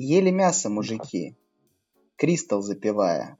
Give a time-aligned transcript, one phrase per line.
[0.00, 1.34] Ели мясо мужики,
[2.14, 3.36] Кристал запивая.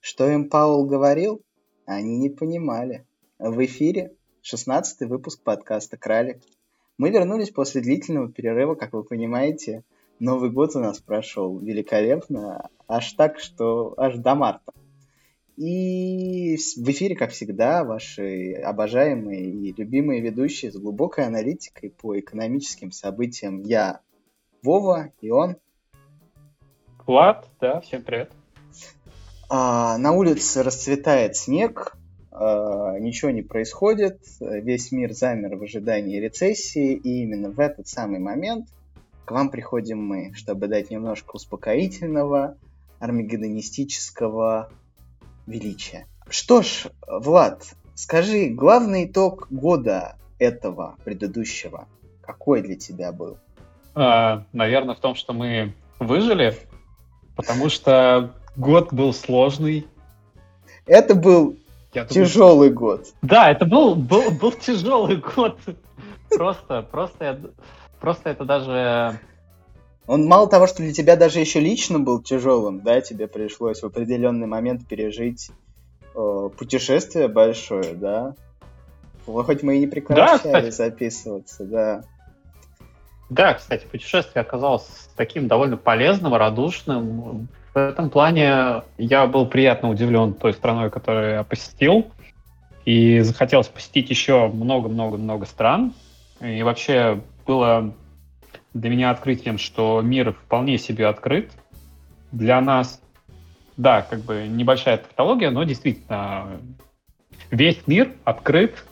[0.00, 1.42] Что им Паул говорил,
[1.84, 3.06] они не понимали.
[3.38, 6.38] В эфире 16 выпуск подкаста «Кралик».
[6.96, 9.84] Мы вернулись после длительного перерыва, как вы понимаете.
[10.18, 14.72] Новый год у нас прошел великолепно, аж так, что аж до марта.
[15.58, 22.92] И в эфире, как всегда, ваши обожаемые и любимые ведущие с глубокой аналитикой по экономическим
[22.92, 23.60] событиям.
[23.60, 24.00] Я
[24.62, 25.58] Вова и он
[27.08, 28.30] Влад, да, всем привет.
[29.48, 31.96] А, на улице расцветает снег,
[32.30, 38.18] а, ничего не происходит, весь мир замер в ожидании рецессии, и именно в этот самый
[38.18, 38.68] момент
[39.24, 42.58] к вам приходим мы, чтобы дать немножко успокоительного,
[43.00, 44.70] армагеддонистического
[45.46, 46.06] величия.
[46.28, 47.64] Что ж, Влад,
[47.94, 51.88] скажи, главный итог года этого предыдущего,
[52.20, 53.38] какой для тебя был?
[53.94, 56.54] А, наверное, в том, что мы выжили,
[57.38, 59.86] Потому что год был сложный.
[60.86, 61.56] Это был
[61.94, 62.98] Я тяжелый думаю...
[62.98, 63.06] год.
[63.22, 65.56] Да, это был, был, был тяжелый год.
[66.30, 67.40] Просто, просто,
[68.00, 69.20] просто это даже...
[70.08, 73.86] Он мало того, что для тебя даже еще лично был тяжелым, да, тебе пришлось в
[73.86, 75.52] определенный момент пережить
[76.16, 78.34] э, путешествие большое, да.
[79.26, 82.02] Хоть мы и не прекращали да, записываться, да.
[83.30, 87.48] Да, кстати, путешествие оказалось таким довольно полезным, радушным.
[87.74, 92.10] В этом плане я был приятно удивлен той страной, которую я посетил.
[92.84, 95.92] И захотелось посетить еще много-много-много стран.
[96.40, 97.92] И вообще было
[98.72, 101.52] для меня открытием, что мир вполне себе открыт
[102.32, 103.00] для нас.
[103.76, 106.58] Да, как бы небольшая тавтология, но действительно
[107.50, 108.84] весь мир открыт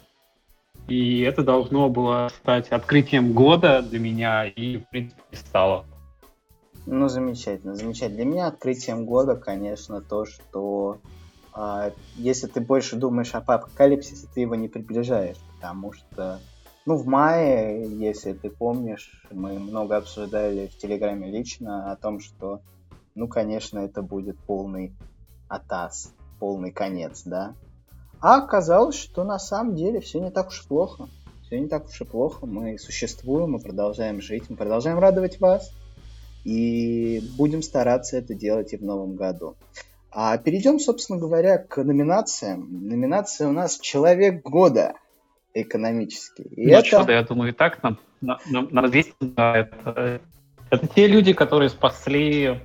[0.89, 5.84] и это должно было стать открытием года для меня, и, в принципе, стало.
[6.87, 8.17] Ну, замечательно, замечательно.
[8.17, 10.98] Для меня открытием года, конечно, то, что
[11.56, 16.38] э, если ты больше думаешь об апокалипсисе, ты его не приближаешь, потому что,
[16.84, 22.60] ну, в мае, если ты помнишь, мы много обсуждали в Телеграме лично о том, что,
[23.16, 24.93] ну, конечно, это будет полный
[25.49, 27.55] атас, полный конец, да,
[28.26, 31.09] а оказалось, что на самом деле все не так уж и плохо.
[31.44, 32.44] Все не так уж и плохо.
[32.44, 35.72] Мы существуем, мы продолжаем жить, мы продолжаем радовать вас.
[36.42, 39.54] И будем стараться это делать и в новом году.
[40.10, 42.66] А перейдем, собственно говоря, к номинациям.
[42.88, 44.94] Номинация у нас «Человек года»
[45.54, 46.42] экономический.
[46.42, 46.84] И ну это...
[46.84, 48.41] что, да, я думаю, и так нам, нам,
[48.72, 50.20] нам известно, это,
[50.70, 52.60] это те люди, которые спасли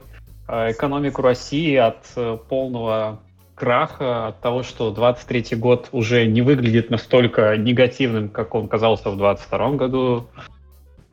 [0.48, 3.22] э, экономику России от э, полного
[3.62, 9.18] краха, от того, что 23 год уже не выглядит настолько негативным, как он казался в
[9.18, 10.26] 22 году.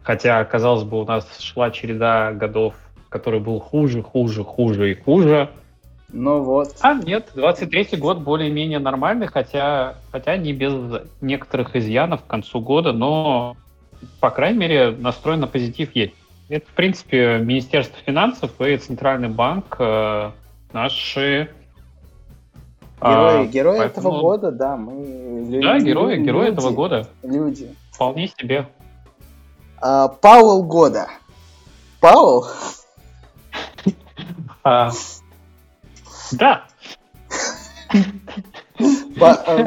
[0.03, 2.75] Хотя, казалось бы, у нас шла череда годов,
[3.11, 5.51] который был хуже, хуже, хуже и хуже.
[6.11, 6.75] Ну вот.
[6.81, 10.73] А нет, 23 год более-менее нормальный, хотя, хотя не без
[11.21, 13.59] некоторых изъянов к концу года, но,
[14.21, 16.15] по крайней мере, настроен на позитив есть.
[16.49, 20.31] Это, в принципе, Министерство финансов и Центральный банк э,
[20.73, 21.51] наши
[23.01, 24.09] Герои, а, герои поэтому...
[24.09, 25.61] этого года, да, мы...
[25.63, 27.07] Да, герои, люди, герои этого года.
[27.23, 27.75] Люди.
[27.93, 28.69] Вполне себе.
[29.81, 31.09] А, Пауэлл года.
[32.01, 32.47] Пауэлл?
[34.65, 34.91] А,
[36.33, 36.65] да.
[39.21, 39.67] Э,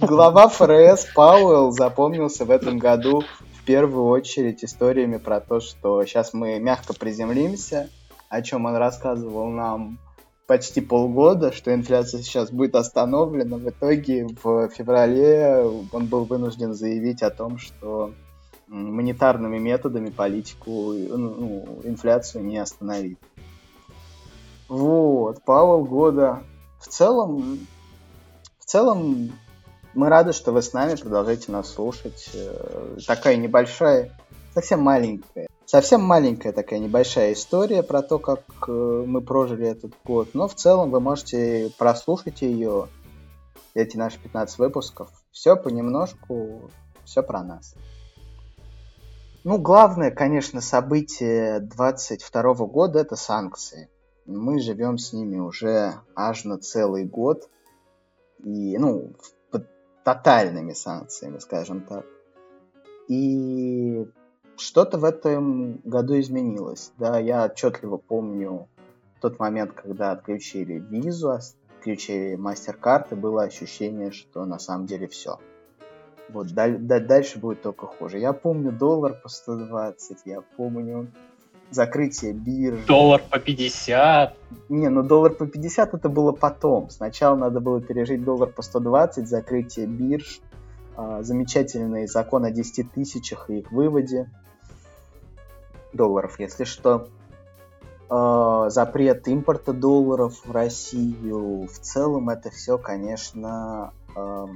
[0.00, 6.32] глава ФРС Пауэлл запомнился в этом году в первую очередь историями про то, что сейчас
[6.32, 7.88] мы мягко приземлимся,
[8.28, 9.98] о чем он рассказывал нам
[10.50, 13.56] почти полгода, что инфляция сейчас будет остановлена.
[13.56, 18.12] В итоге в феврале он был вынужден заявить о том, что
[18.66, 23.18] монетарными методами политику, ну, инфляцию не остановить.
[24.68, 26.42] Вот, Павел года.
[26.80, 27.60] В целом,
[28.58, 29.30] в целом,
[29.94, 32.28] мы рады, что вы с нами, продолжайте нас слушать.
[32.34, 34.18] Э, такая небольшая,
[34.52, 38.72] совсем маленькая Совсем маленькая такая небольшая история про то, как э,
[39.06, 40.30] мы прожили этот год.
[40.34, 42.88] Но в целом вы можете прослушать ее,
[43.74, 45.10] эти наши 15 выпусков.
[45.30, 46.72] Все понемножку,
[47.04, 47.76] все про нас.
[49.44, 53.88] Ну, главное, конечно, событие 22 года это санкции.
[54.26, 57.48] Мы живем с ними уже аж на целый год.
[58.42, 59.12] И, ну,
[59.52, 59.68] под
[60.02, 62.04] тотальными санкциями, скажем так.
[63.06, 64.04] И
[64.60, 66.92] что-то в этом году изменилось.
[66.98, 68.68] Да, я отчетливо помню
[69.20, 75.38] тот момент, когда отключили визу, отключили мастер-карты, было ощущение, что на самом деле все.
[76.28, 78.18] Вот, дальше будет только хуже.
[78.18, 81.10] Я помню доллар по 120, я помню
[81.70, 82.84] закрытие биржи.
[82.86, 84.36] Доллар по 50.
[84.68, 86.90] Не, ну доллар по 50 это было потом.
[86.90, 90.40] Сначала надо было пережить доллар по 120, закрытие бирж,
[90.96, 94.28] э, замечательный закон о 10 тысячах и их выводе
[95.92, 97.08] долларов, если что.
[98.10, 101.66] Э, запрет импорта долларов в Россию.
[101.66, 104.46] В целом это все, конечно, э,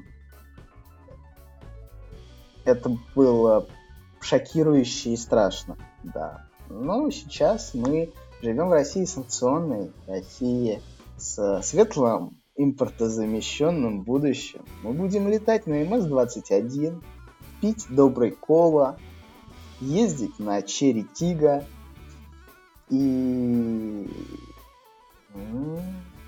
[2.65, 3.67] это было
[4.21, 6.47] шокирующе и страшно, да.
[6.69, 10.83] Но сейчас мы живем в России санкционной, России
[11.17, 14.65] с светлым импортозамещенным будущим.
[14.83, 17.03] Мы будем летать на МС-21,
[17.61, 18.99] пить добрый кола,
[19.85, 21.65] ездить на Черри Тига
[22.91, 24.09] и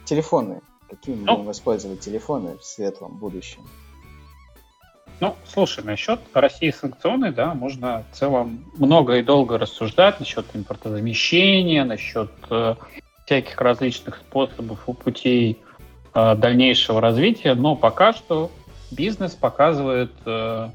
[0.04, 0.60] телефоны.
[0.88, 1.36] Какие мы ну.
[1.36, 3.66] будем использовать телефоны в светлом будущем?
[5.18, 11.84] Ну, слушай, насчет России санкционной, да, можно в целом много и долго рассуждать насчет импортозамещения,
[11.84, 12.74] насчет э,
[13.24, 15.58] всяких различных способов и путей
[16.12, 18.50] э, дальнейшего развития, но пока что
[18.90, 20.68] бизнес показывает э,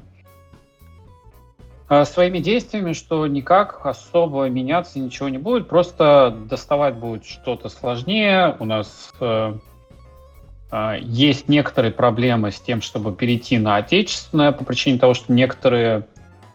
[2.06, 8.56] своими действиями, что никак особо меняться ничего не будет, просто доставать будет что-то сложнее.
[8.58, 9.54] У нас э,
[10.70, 16.06] а, есть некоторые проблемы с тем, чтобы перейти на отечественное по причине того, что некоторые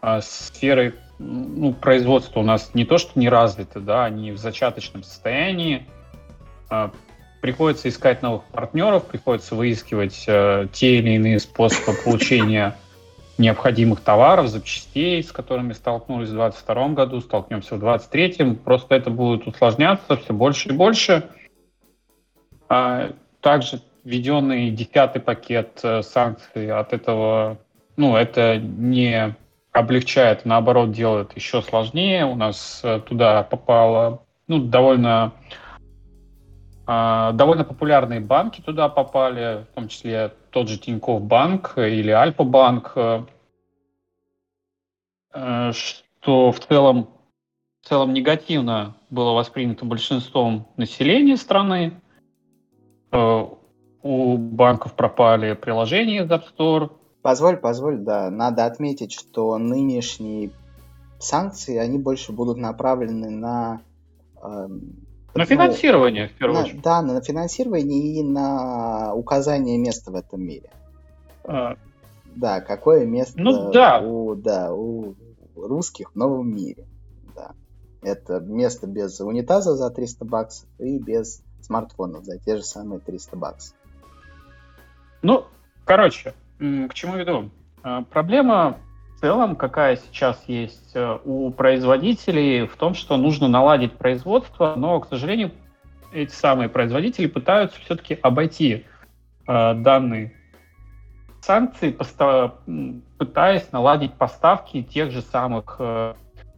[0.02, 5.04] а, сферы ну, производства у нас не то что не развиты, да, они в зачаточном
[5.04, 5.86] состоянии.
[6.68, 6.90] А,
[7.40, 10.26] приходится искать новых партнеров, приходится выискивать
[10.72, 12.76] те или иные способы получения
[13.38, 18.54] необходимых товаров, запчастей, с которыми столкнулись в 2022 году, столкнемся в 2023.
[18.56, 21.28] Просто это будет усложняться все больше и больше.
[22.68, 27.58] Также введенный десятый пакет э, санкций от этого,
[27.96, 29.36] ну, это не
[29.72, 32.24] облегчает, наоборот, делает еще сложнее.
[32.24, 35.32] У нас э, туда попало, ну, довольно а,
[36.88, 42.92] довольно популярные банки туда попали, в том числе тот же Тинькофф банк или Альфа банк,
[42.96, 43.24] э,
[45.72, 47.10] что в целом,
[47.82, 52.00] в целом негативно было воспринято большинством населения страны
[54.02, 56.90] у банков пропали приложения из App Store.
[57.22, 58.30] Позволь, позволь, да.
[58.30, 60.50] Надо отметить, что нынешние
[61.18, 63.80] санкции, они больше будут направлены на...
[65.34, 66.82] На ну, финансирование, в первую на, очередь.
[66.82, 70.70] Да, на финансирование и на указание места в этом мире.
[71.44, 71.76] А,
[72.34, 74.00] да, какое место ну, да.
[74.00, 75.14] У, да, у
[75.56, 76.86] русских в новом мире.
[77.34, 77.52] Да.
[78.02, 83.36] Это место без унитаза за 300 баксов и без смартфонов за те же самые 300
[83.36, 83.76] баксов.
[85.22, 85.44] Ну,
[85.84, 87.50] короче, к чему веду?
[87.82, 88.78] А, проблема
[89.20, 95.08] целом, какая сейчас есть э, у производителей, в том, что нужно наладить производство, но, к
[95.08, 95.52] сожалению,
[96.12, 98.84] эти самые производители пытаются все-таки обойти
[99.46, 100.34] э, данные
[101.40, 101.96] санкции,
[103.18, 106.14] пытаясь наладить поставки тех же самых э,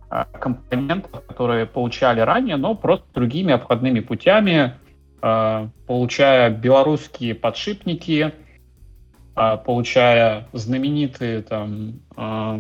[0.09, 4.75] а, компонентов, которые получали ранее, но просто другими обходными путями,
[5.23, 8.35] э, получая белорусские подшипники,
[9.65, 12.59] получая знаменитые там а,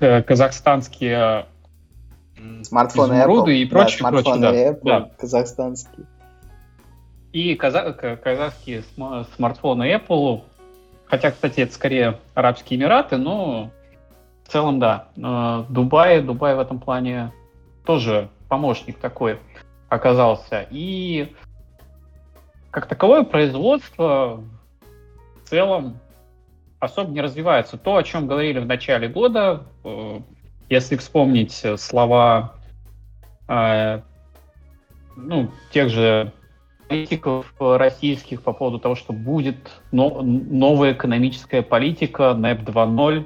[0.00, 1.46] казахстанские
[2.62, 3.62] смартфоны изумруды Apple.
[3.62, 4.70] и прочее, да, прочее, да.
[4.70, 5.10] Apple, да.
[5.18, 6.06] казахстанские.
[7.32, 8.82] И каза- казахские
[9.34, 10.42] смартфоны Apple,
[11.06, 13.70] хотя, кстати, это скорее Арабские Эмираты, но
[14.44, 15.08] в целом, да.
[15.68, 17.32] Дубай, Дубай в этом плане
[17.84, 19.38] тоже помощник такой
[19.88, 20.66] оказался.
[20.70, 21.34] И
[22.70, 24.42] как таковое производство
[25.46, 25.98] целом
[26.78, 27.78] особо не развивается.
[27.78, 30.20] То, о чем говорили в начале года, э,
[30.68, 32.54] если вспомнить слова
[33.48, 34.00] э,
[35.16, 36.32] ну, тех же
[36.88, 39.56] политиков российских по поводу того, что будет
[39.90, 43.24] новая экономическая политика, НЭП 2.0,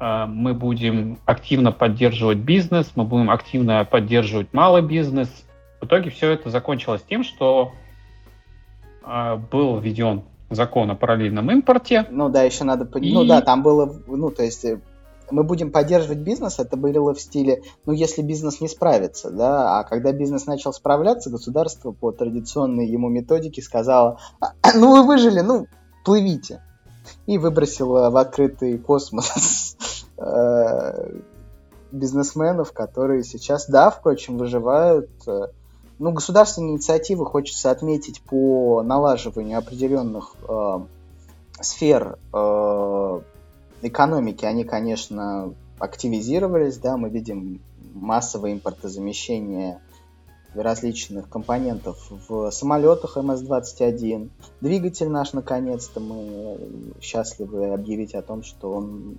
[0.00, 5.46] э, мы будем активно поддерживать бизнес, мы будем активно поддерживать малый бизнес.
[5.80, 7.72] В итоге все это закончилось тем, что
[9.50, 12.06] был введен закон о параллельном импорте.
[12.10, 12.88] Ну да, еще надо...
[12.98, 13.12] И...
[13.12, 13.92] Ну да, там было...
[14.06, 14.80] Ну, то есть э,
[15.30, 19.84] мы будем поддерживать бизнес, это было в стиле, ну, если бизнес не справится, да, а
[19.84, 25.66] когда бизнес начал справляться, государство по традиционной ему методике сказало, «А, ну, вы выжили, ну,
[26.04, 26.62] плывите.
[27.26, 29.76] И выбросило в открытый космос
[30.18, 31.20] э,
[31.92, 35.48] бизнесменов, которые сейчас, да, впрочем, выживают, э,
[35.98, 40.80] ну, государственные инициативы хочется отметить по налаживанию определенных э,
[41.60, 43.20] сфер э,
[43.82, 44.44] экономики.
[44.44, 47.60] Они, конечно, активизировались, да, мы видим
[47.94, 49.80] массовое импортозамещение
[50.54, 54.30] различных компонентов в самолетах МС-21.
[54.60, 56.58] Двигатель наш, наконец-то, мы
[57.00, 59.18] счастливы объявить о том, что он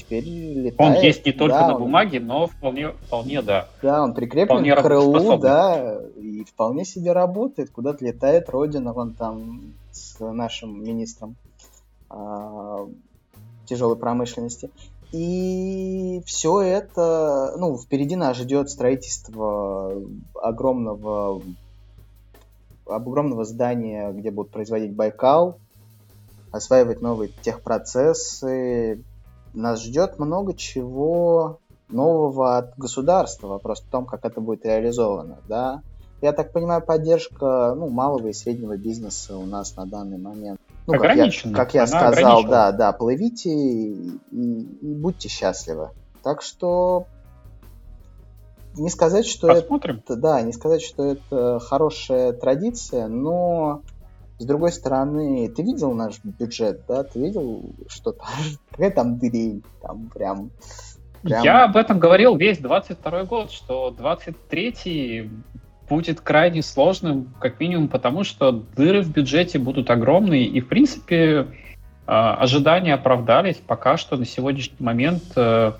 [0.00, 0.96] теперь летает.
[0.96, 3.68] Он есть не только да, на бумаге, но вполне, вполне, да.
[3.82, 9.14] Да, он прикреплен вполне к крылу, да, и вполне себе работает, куда-то летает Родина, вон
[9.14, 11.36] там с нашим министром
[12.08, 12.86] а,
[13.66, 14.70] тяжелой промышленности.
[15.12, 19.92] И все это, ну, впереди нас ждет строительство
[20.34, 21.42] огромного,
[22.86, 25.58] огромного здания, где будут производить Байкал,
[26.52, 29.02] осваивать новые техпроцессы.
[29.54, 33.48] Нас ждет много чего нового от государства.
[33.48, 35.82] Вопрос в том, как это будет реализовано, да.
[36.22, 40.98] Я так понимаю, поддержка ну, малого и среднего бизнеса у нас на данный момент ну,
[40.98, 45.90] как я, как я сказал, да, да, плывите и, и, и будьте счастливы.
[46.22, 47.06] Так что
[48.76, 50.02] не сказать, что Посмотрим.
[50.04, 53.82] это, да, не сказать, что это хорошая традиция, но
[54.40, 57.04] с другой стороны, ты видел наш бюджет, да?
[57.04, 58.28] Ты видел, что там,
[58.70, 60.50] какая там дрель, там прям,
[61.22, 61.42] прям...
[61.44, 65.30] Я об этом говорил весь 22 год, что 23-й
[65.90, 71.48] будет крайне сложным, как минимум потому, что дыры в бюджете будут огромные, и, в принципе,
[72.06, 75.72] а, ожидания оправдались пока что на сегодняшний момент, э,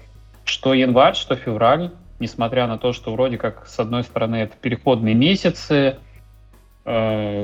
[0.44, 5.14] что январь, что февраль, несмотря на то, что вроде как, с одной стороны, это переходные
[5.14, 5.96] месяцы,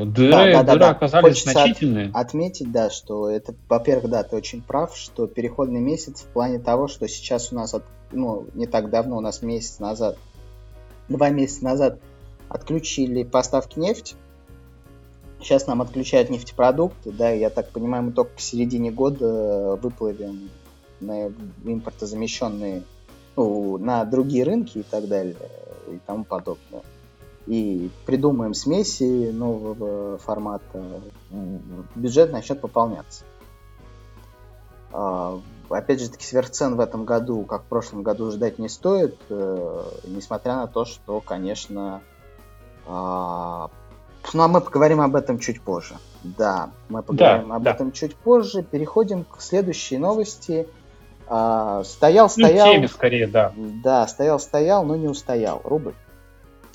[0.06, 2.08] дыры, да, да, дыры да, оказались Хочется значительные.
[2.08, 6.58] От, отметить, да, что это, во-первых, да, ты очень прав, что переходный месяц в плане
[6.58, 10.16] того, что сейчас у нас, от, ну, не так давно, у нас месяц назад,
[11.08, 11.98] два месяца назад
[12.48, 14.14] отключили поставки нефти.
[15.40, 20.50] Сейчас нам отключают нефтепродукты, да, я так понимаю, мы только к середине года выплывем
[21.00, 21.28] на
[21.64, 22.82] импортозамещенные,
[23.36, 25.36] ну, на другие рынки и так далее,
[25.88, 26.82] и тому подобное.
[27.46, 30.82] И придумаем смеси нового формата,
[31.94, 33.24] бюджет начнет пополняться.
[34.92, 35.38] А,
[35.68, 39.84] опять же таки, сверхцен в этом году, как в прошлом году, ждать не стоит, э,
[40.04, 42.00] несмотря на то, что, конечно,
[42.86, 43.70] а,
[44.32, 45.94] ну, а мы поговорим об этом чуть позже.
[46.22, 47.72] Да, мы поговорим да, об да.
[47.72, 48.62] этом чуть позже.
[48.62, 50.66] Переходим к следующей новости.
[51.28, 52.66] А, стоял, ну, стоял.
[52.66, 53.52] Ну, теме скорее, да.
[53.56, 55.60] Да, стоял, стоял, но не устоял.
[55.64, 55.94] Рубль.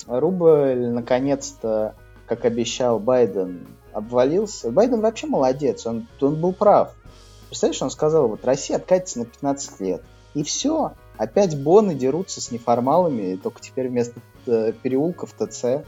[0.06, 1.94] Рубль, наконец-то,
[2.26, 4.70] как обещал Байден, обвалился.
[4.70, 6.94] Байден вообще молодец, он, он был прав.
[7.48, 10.02] Представляешь, он сказал, вот Россия откатится на 15 лет.
[10.34, 10.92] И все.
[11.18, 15.84] Опять боны дерутся с неформалами, только теперь вместо э, переулков ТЦ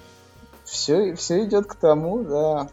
[0.64, 2.68] все, все идет к тому, да.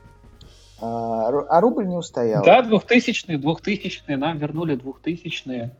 [0.79, 2.43] А, а рубль не устоял.
[2.43, 5.75] Да, двухтысячные, двухтысячные, нам вернули двухтысячные.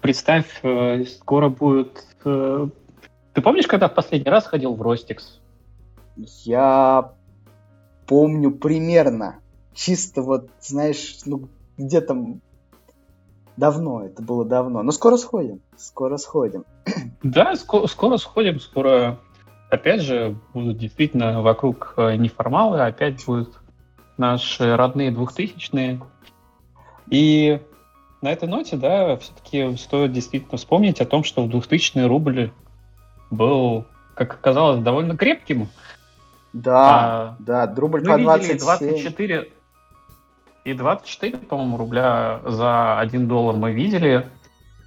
[0.00, 2.04] Представь, э, скоро будет...
[3.38, 5.38] Ты помнишь, когда в последний раз ходил в Ростикс?
[6.16, 7.12] Я
[8.08, 9.36] помню примерно.
[9.72, 12.40] Чисто вот, знаешь, ну, где там
[13.56, 14.82] давно, это было давно.
[14.82, 16.64] Но скоро сходим, скоро сходим.
[17.22, 19.20] Да, скоро, скоро сходим, скоро
[19.70, 23.60] опять же, будут действительно вокруг э, неформалы, опять будут
[24.16, 26.00] наши родные двухтысячные.
[27.08, 27.60] И
[28.20, 32.50] на этой ноте, да, все-таки стоит действительно вспомнить о том, что в 2000 рубль
[33.30, 35.68] был, как оказалось, довольно крепким.
[36.52, 38.58] Да, а, да, рубль по 27.
[38.58, 39.48] 24
[40.64, 44.26] и 24, по-моему, рубля за 1 доллар мы видели.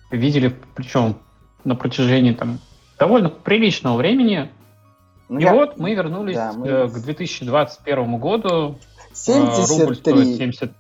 [0.09, 1.15] Видели, причем
[1.63, 2.59] на протяжении там
[2.99, 4.51] довольно приличного времени.
[5.29, 5.53] Ну, и я...
[5.53, 6.67] вот мы вернулись да, мы...
[6.67, 8.77] Э, к 2021 году.
[9.13, 9.79] 73.
[9.79, 10.71] Рубль стоит 70...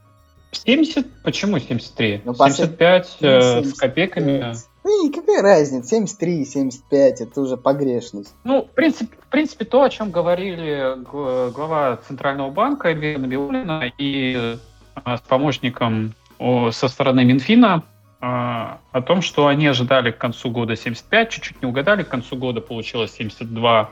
[0.51, 1.23] 70?
[1.23, 2.23] Почему 73?
[2.25, 3.65] Ну, 75 э, 70...
[3.65, 4.53] с копейками.
[4.83, 5.89] Ну, и какая разница?
[5.89, 8.33] 73, 75, это уже погрешность.
[8.43, 10.95] Ну, в принципе, в принципе то, о чем говорили
[11.51, 14.57] глава Центрального банка Эльвира Набиулина и
[15.05, 16.13] э, с помощником
[16.71, 17.83] со стороны Минфина,
[18.21, 22.61] о том, что они ожидали к концу года 75, чуть-чуть не угадали, к концу года
[22.61, 23.89] получилось 72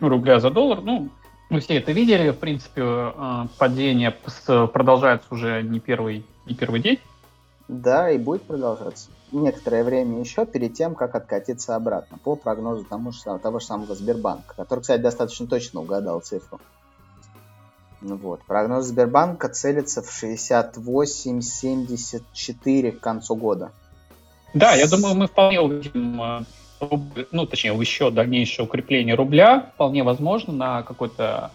[0.00, 0.80] рубля за доллар.
[0.80, 1.10] Ну,
[1.50, 4.14] мы все это видели, в принципе, э, падение
[4.72, 6.98] продолжается уже не первый, не первый день.
[7.68, 9.10] Да, и будет продолжаться
[9.42, 13.94] некоторое время еще перед тем, как откатиться обратно, по прогнозу тому же, того же самого
[13.94, 16.60] Сбербанка, который, кстати, достаточно точно угадал цифру.
[18.00, 18.40] Ну вот.
[18.46, 23.72] Прогноз Сбербанка целится в 68-74 к концу года.
[24.54, 26.44] Да, я думаю, мы вполне увидим э,
[27.32, 31.50] ну, точнее, еще дальнейшее укрепление рубля вполне возможно на какой-то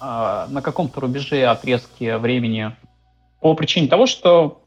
[0.00, 2.76] на каком-то рубеже отрезке времени
[3.40, 4.63] по причине того, что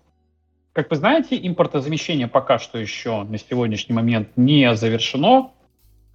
[0.78, 5.50] как вы знаете, импортозамещение пока что еще на сегодняшний момент не завершено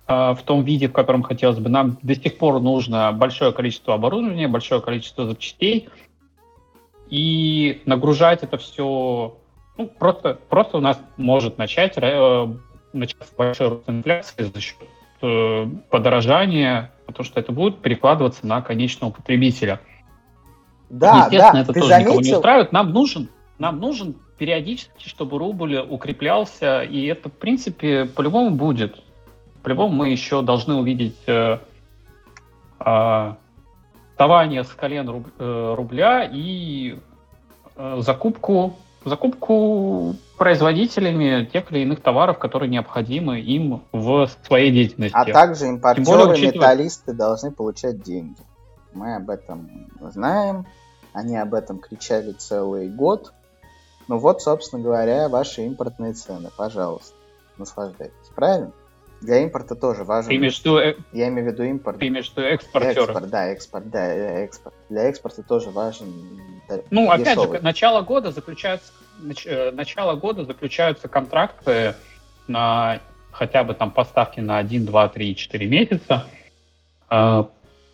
[0.06, 1.68] э, в том виде, в котором хотелось бы.
[1.68, 5.88] Нам до сих пор нужно большое количество оборудования, большое количество запчастей,
[7.10, 9.36] и нагружать это все
[9.76, 12.46] ну, просто, просто у нас может начать, э,
[12.92, 14.76] начаться большой рост инфляции за счет
[15.22, 19.80] э, подорожания, потому что это будет перекладываться на конечного потребителя.
[20.88, 22.10] Да, Естественно, да, это тоже заметил?
[22.10, 22.70] никого не устраивает.
[22.70, 23.28] Нам нужен,
[23.58, 28.96] нам нужен периодически, чтобы рубль укреплялся, и это, в принципе, по-любому будет.
[29.62, 31.58] По-любому мы еще должны увидеть э,
[32.80, 33.34] э,
[34.10, 36.98] вставание с колен руб, э, рубля и
[37.76, 45.16] э, закупку, закупку производителями тех или иных товаров, которые необходимы им в своей деятельности.
[45.16, 46.54] А также импортеры, более, учитывая...
[46.54, 48.40] металлисты должны получать деньги.
[48.92, 50.66] Мы об этом знаем,
[51.12, 53.32] они об этом кричали целый год,
[54.08, 56.50] ну вот, собственно говоря, ваши импортные цены.
[56.56, 57.14] Пожалуйста,
[57.58, 58.28] наслаждайтесь.
[58.34, 58.72] Правильно?
[59.22, 60.30] Для импорта тоже важен.
[60.30, 60.78] Ты имеешь в виду...
[60.78, 61.98] Э, Я имею в виду импорт.
[62.00, 62.90] Ты имеешь в виду экспортер.
[62.90, 64.74] Экспорт, да, экспорт, да, э, экспорт.
[64.88, 66.08] Для экспорта тоже важен
[66.90, 67.14] Ну, дешевый.
[67.14, 68.92] опять же, начало года заключается,
[69.44, 71.94] э, начало года заключаются контракты
[72.48, 76.26] на хотя бы там поставки на 1, 2, 3, 4 месяца.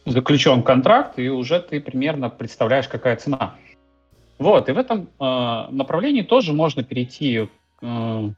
[0.06, 3.54] Заключен контракт, и уже ты примерно представляешь, какая цена.
[4.38, 7.48] Вот, и в этом э, направлении тоже можно перейти
[7.82, 8.30] э,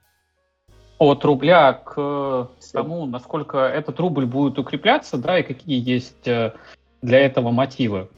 [0.98, 6.52] от рубля к тому, насколько этот рубль будет укрепляться, да, и какие есть э,
[7.02, 8.08] для этого мотивы.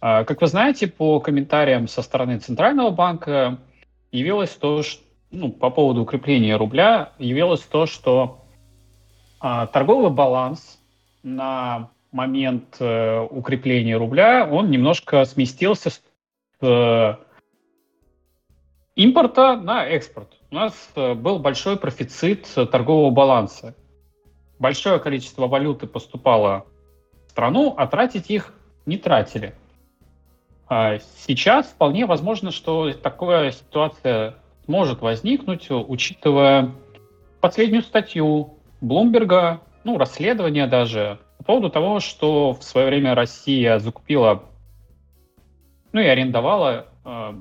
[0.00, 3.58] Э, как вы знаете, по комментариям со стороны Центрального банка
[4.12, 8.44] явилось то, что, ну, по поводу укрепления рубля, явилось то, что
[9.42, 10.78] э, торговый баланс
[11.24, 15.90] на момент э, укрепления рубля, он немножко сместился
[16.60, 17.14] Э,
[18.96, 20.28] импорта на экспорт.
[20.50, 23.74] У нас э, был большой профицит торгового баланса.
[24.58, 26.66] Большое количество валюты поступало
[27.26, 28.52] в страну, а тратить их
[28.86, 29.54] не тратили.
[30.68, 34.34] А сейчас вполне возможно, что такая ситуация
[34.66, 36.72] может возникнуть, учитывая
[37.40, 44.42] последнюю статью Блумберга, ну, расследование даже, по поводу того, что в свое время Россия закупила
[45.92, 47.32] ну и арендовала э,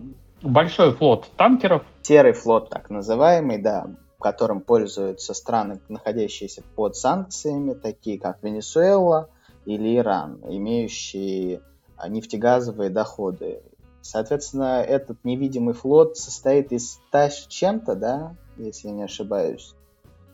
[0.41, 1.83] большой флот танкеров.
[2.01, 3.87] Серый флот, так называемый, да,
[4.19, 9.29] которым пользуются страны, находящиеся под санкциями, такие как Венесуэла
[9.65, 11.61] или Иран, имеющие
[11.95, 13.61] а, нефтегазовые доходы.
[14.01, 19.75] Соответственно, этот невидимый флот состоит из 100 с чем-то, да, если я не ошибаюсь,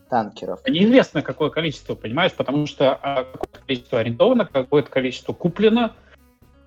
[0.09, 0.59] танкеров.
[0.67, 5.93] Неизвестно, какое количество, понимаешь, потому что а, какое-то количество арендовано, какое-то количество куплено,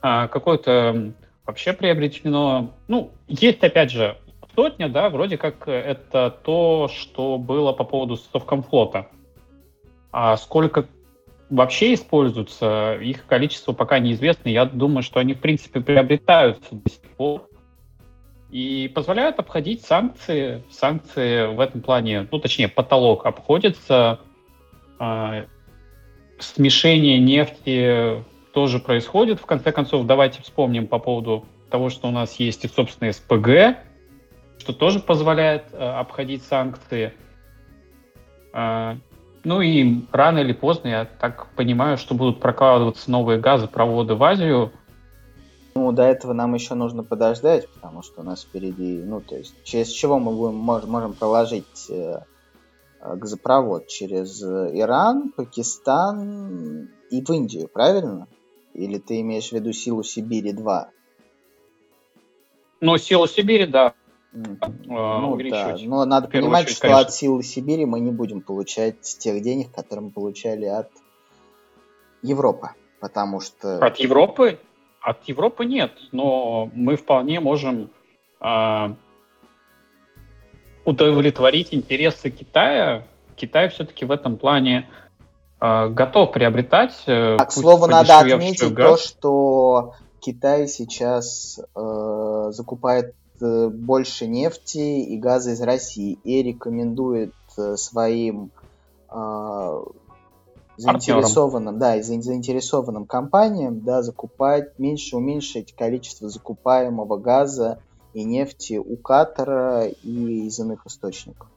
[0.00, 1.12] а, какое-то
[1.46, 4.18] вообще приобретено, ну, есть, опять же,
[4.54, 9.08] сотня, да, вроде как это то, что было по поводу Совкомфлота.
[10.10, 10.86] А сколько
[11.50, 14.48] вообще используются, их количество пока неизвестно.
[14.48, 17.48] Я думаю, что они, в принципе, приобретаются до сих пор
[18.50, 20.64] и позволяют обходить санкции.
[20.70, 24.20] Санкции в этом плане, ну, точнее, потолок обходится.
[24.98, 25.44] Э,
[26.38, 28.24] смешение нефти
[28.56, 29.38] тоже происходит.
[29.38, 33.76] В конце концов, давайте вспомним по поводу того, что у нас есть и собственный СПГ,
[34.56, 37.12] что тоже позволяет э, обходить санкции.
[38.54, 38.94] Э,
[39.44, 44.72] ну и рано или поздно, я так понимаю, что будут прокладываться новые газопроводы в Азию.
[45.74, 49.52] Ну, до этого нам еще нужно подождать, потому что у нас впереди, ну, то есть,
[49.64, 52.20] через чего мы будем, можем, можем проложить э,
[53.02, 53.86] газопровод?
[53.88, 58.28] Через Иран, Пакистан и в Индию, правильно?
[58.76, 60.90] Или ты имеешь в виду силу Сибири 2?
[62.82, 63.94] Ну, силу Сибири, да.
[64.34, 64.74] Mm-hmm.
[64.86, 65.76] Ну, да.
[65.80, 67.00] Но надо понимать, очередь, что конечно.
[67.00, 70.90] от силы Сибири мы не будем получать тех денег, которые мы получали от
[72.22, 72.70] Европы.
[73.00, 73.78] Потому что...
[73.78, 74.58] От Европы?
[75.00, 77.90] От Европы нет, но мы вполне можем
[78.40, 78.94] э,
[80.84, 83.06] удовлетворить интересы Китая.
[83.36, 85.05] Китай все-таки в этом плане э,
[85.60, 86.94] готов приобретать.
[87.06, 88.88] Э, к слову, надо отметить газ.
[88.88, 97.34] то, что Китай сейчас э, закупает э, больше нефти и газа из России и рекомендует
[97.56, 98.50] э, своим
[99.10, 99.82] э,
[100.76, 107.78] заинтересованным, да, заинтересованным компаниям, да, закупать меньше, уменьшить количество закупаемого газа
[108.12, 111.48] и нефти у Катара и из иных источников.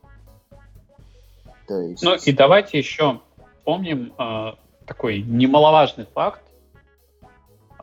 [1.67, 2.03] То есть...
[2.03, 3.21] Ну и давайте еще
[3.69, 4.53] помним э,
[4.87, 6.41] такой немаловажный факт,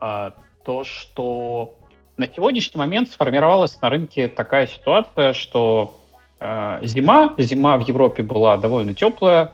[0.01, 0.31] э,
[0.65, 1.75] то, что
[2.17, 5.97] на сегодняшний момент сформировалась на рынке такая ситуация, что
[6.41, 9.53] э, зима, зима в Европе была довольно теплая,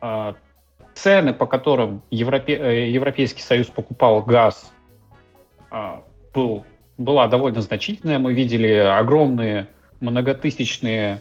[0.00, 0.34] э,
[0.94, 4.72] цены, по которым Европе, э, Европейский Союз покупал газ,
[5.72, 5.96] э,
[6.32, 6.64] был,
[6.98, 8.20] была довольно значительная.
[8.20, 9.66] Мы видели огромные
[9.98, 11.20] многотысячные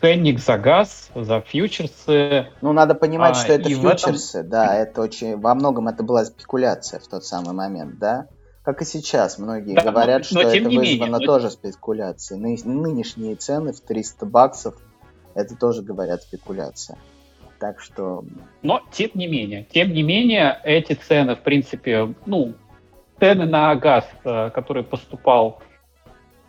[0.00, 2.48] ценник за газ, за фьючерсы.
[2.60, 4.50] Ну, надо понимать, а, что это фьючерсы, этом...
[4.50, 8.26] да, это очень, во многом это была спекуляция в тот самый момент, да?
[8.62, 11.50] Как и сейчас, многие да, говорят, но, что но, это вызвано менее, тоже но...
[11.50, 12.40] спекуляцией.
[12.40, 14.74] Ны- нынешние цены в 300 баксов,
[15.34, 16.98] это тоже, говорят, спекуляция.
[17.58, 18.24] Так что...
[18.62, 22.54] Но, тем не менее, тем не менее, эти цены, в принципе, ну,
[23.18, 25.60] цены на газ, э, который поступал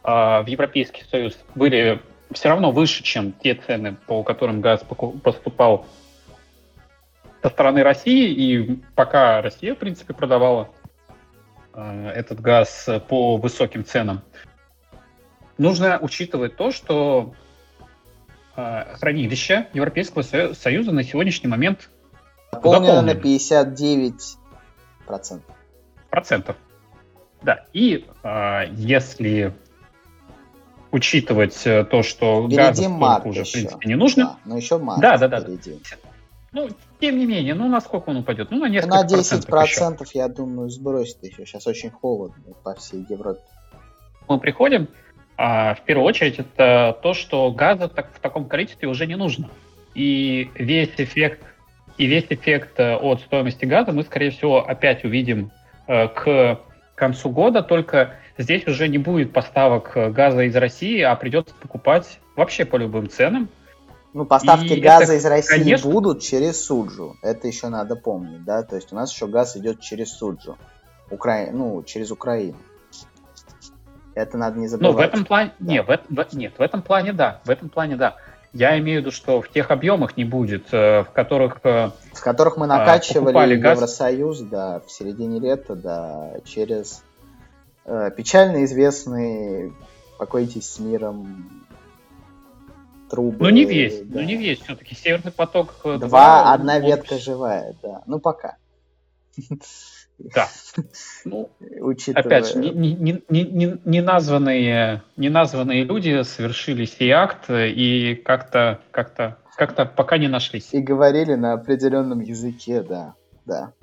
[0.03, 2.01] э, в Европейский Союз, были
[2.33, 4.83] все равно выше, чем те цены, по которым газ
[5.23, 5.85] поступал
[7.41, 10.69] со стороны России, и пока Россия, в принципе, продавала
[11.73, 14.21] э, этот газ по высоким ценам,
[15.57, 17.33] нужно учитывать то, что
[18.55, 21.89] э, хранилища Европейского Союза на сегодняшний момент
[22.51, 24.37] заполнено на 59
[25.05, 25.55] процентов.
[26.09, 26.55] Процентов.
[27.41, 29.53] Да, и э, если
[30.91, 33.49] учитывать э, то, что газа столько уже, еще.
[33.49, 34.23] в принципе, не нужно.
[34.23, 35.45] Да, но еще март да, да, да.
[36.51, 38.51] Ну, тем не менее, ну, насколько он упадет?
[38.51, 40.19] Ну, на несколько На 10 процентов, еще.
[40.19, 41.45] я думаю, сбросит еще.
[41.45, 43.39] Сейчас очень холодно по всей Европе.
[44.27, 44.89] Мы приходим,
[45.37, 49.49] а, в первую очередь, это то, что газа так, в таком количестве уже не нужно.
[49.95, 51.41] И весь эффект
[51.97, 55.51] и весь эффект э, от стоимости газа мы, скорее всего, опять увидим
[55.87, 56.59] э, к
[56.95, 62.19] концу года, только здесь уже не будет поставок э, газа из России, а придется покупать
[62.35, 63.49] вообще по любым ценам.
[64.13, 65.89] Ну, поставки и газа это, из России конечно...
[65.89, 67.15] будут через Суджу.
[67.21, 68.63] Это еще надо помнить, да?
[68.63, 70.57] То есть у нас еще газ идет через Суджу.
[71.09, 71.47] Укра...
[71.51, 72.57] Ну, через Украину.
[74.13, 74.93] Это надо не забывать.
[74.93, 75.53] Ну, в этом плане...
[75.59, 75.71] Да.
[75.71, 77.39] Нет, в, в, нет, в этом плане да.
[77.45, 78.17] В этом плане да.
[78.53, 81.59] Я имею в виду, что в тех объемах не будет, э, в которых...
[81.63, 87.01] Э, в которых мы накачивали Евросоюз, да, в середине лета, да, через
[87.85, 89.73] печально известный
[90.17, 91.49] «Покойтесь с миром»
[93.09, 93.37] трубы.
[93.39, 94.19] Ну не весь, да.
[94.19, 94.95] ну не весь все-таки.
[94.95, 96.83] Северный поток 2, 2 одна он...
[96.83, 98.01] ветка живая, да.
[98.07, 98.57] Ну пока.
[100.35, 100.47] Да.
[101.25, 102.23] Ну, Учитывая...
[102.23, 108.13] Опять же, не, не, не, не, не, названные, не названные люди совершили сей акт и
[108.23, 110.69] как-то как-то как-то пока не нашлись.
[110.73, 113.15] И говорили на определенном языке, да,
[113.45, 113.73] да.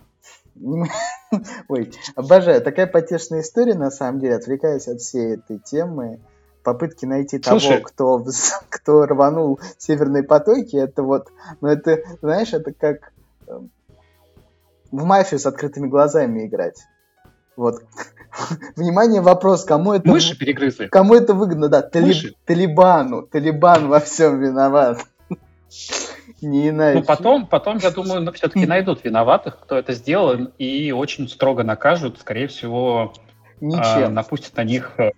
[1.69, 2.63] Ой, обожаю.
[2.63, 6.21] Такая потешная история, на самом деле, отвлекаясь от всей этой темы.
[6.63, 7.81] Попытки найти Слушай.
[7.95, 8.25] того, кто,
[8.69, 11.29] кто рванул северные потоки, это вот,
[11.61, 13.13] ну это, знаешь, это как
[13.47, 13.71] эм,
[14.91, 16.83] в мафию с открытыми глазами играть.
[17.57, 17.83] Вот.
[18.77, 20.09] Внимание, вопрос, кому это...
[20.09, 20.87] Мыши перегрызли.
[20.89, 21.83] Кому это выгодно, да.
[21.83, 22.37] Талиб...
[22.45, 23.23] Талибану.
[23.23, 25.05] Талибан во всем виноват.
[26.41, 27.01] Не иначе.
[27.01, 31.65] Ну, потом, потом, я думаю, ну, все-таки найдут виноватых, кто это сделал, и очень строго
[31.65, 33.13] накажут, скорее всего,
[33.61, 33.83] Ничем.
[33.83, 35.11] Э, напустят на них э,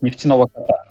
[0.00, 0.84] нефтяного кота.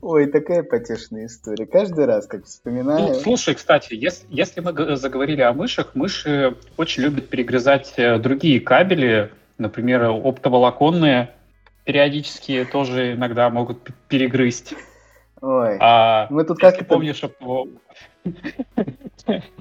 [0.00, 1.66] Ой, такая потешная история.
[1.66, 3.08] Каждый раз, как вспоминаю.
[3.08, 8.60] Ну, слушай, кстати, если, если мы заговорили о мышах, мыши очень любят перегрызать э, другие
[8.60, 11.34] кабели, например, оптоволоконные,
[11.84, 14.74] периодически тоже иногда могут перегрызть.
[15.40, 16.84] Ой, а, мы тут как-то...
[16.84, 17.22] помнишь.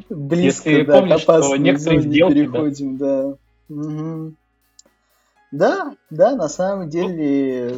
[0.09, 3.23] Близко, если да, помнишь, опасной некоторые сделки, переходим, да.
[3.23, 3.75] да.
[3.75, 4.33] Угу.
[5.51, 7.73] Да, да, на самом деле,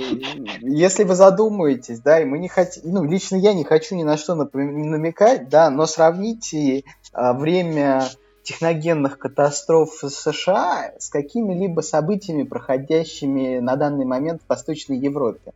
[0.61, 4.17] если вы задумаетесь, да, и мы не хотим, ну, лично я не хочу ни на
[4.17, 8.09] что намекать, да, но сравните а, время
[8.41, 15.53] техногенных катастроф в США с какими-либо событиями, проходящими на данный момент в Восточной Европе.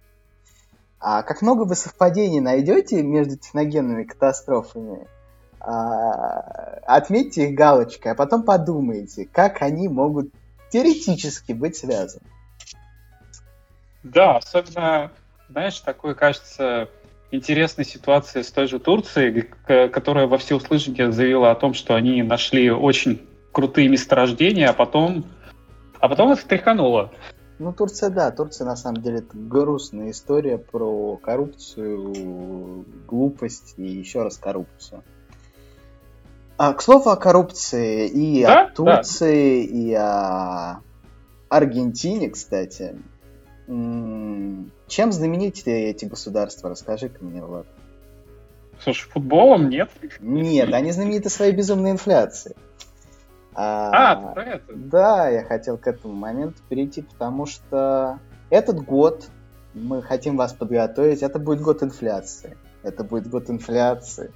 [1.00, 5.08] А как много вы совпадений найдете между техногенными катастрофами?
[5.64, 10.30] А, отметьте их галочкой, а потом подумайте, как они могут
[10.70, 12.26] теоретически быть связаны.
[14.04, 15.12] Да, особенно,
[15.48, 16.90] знаешь, такой, кажется,
[17.32, 19.50] интересной ситуации с той же Турцией,
[19.90, 25.26] которая во всеуслышание заявила о том, что они нашли очень крутые месторождения, а потом,
[26.00, 27.14] а потом их тряхануло.
[27.60, 34.24] Ну, Турция, да, Турция на самом деле это грустная история про коррупцию, глупость и еще
[34.24, 35.04] раз коррупцию.
[36.58, 38.64] А, к слову о коррупции и да?
[38.64, 39.74] о Турции, да.
[39.74, 40.82] и о
[41.50, 42.96] Аргентине, кстати.
[43.66, 46.70] Чем знамениты эти государства?
[46.70, 47.66] Расскажи-ка мне, Влад.
[48.80, 49.90] Слушай, футболом нет?
[50.20, 52.56] Нет, они знамениты своей безумной инфляцией.
[53.56, 54.74] А, а про это?
[54.74, 59.30] Да, я хотел к этому моменту перейти, потому что этот год
[59.74, 61.22] мы хотим вас подготовить.
[61.22, 62.58] Это будет год инфляции.
[62.84, 64.32] Это будет год инфляции.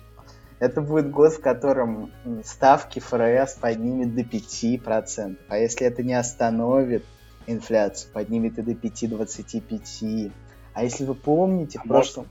[0.60, 2.12] Это будет год, в котором
[2.44, 5.38] ставки ФРС поднимет до 5%.
[5.50, 7.06] А если это не остановит
[7.46, 10.32] инфляцию, поднимет и до 5-25%.
[10.74, 12.28] А если вы помните, а в прошлом...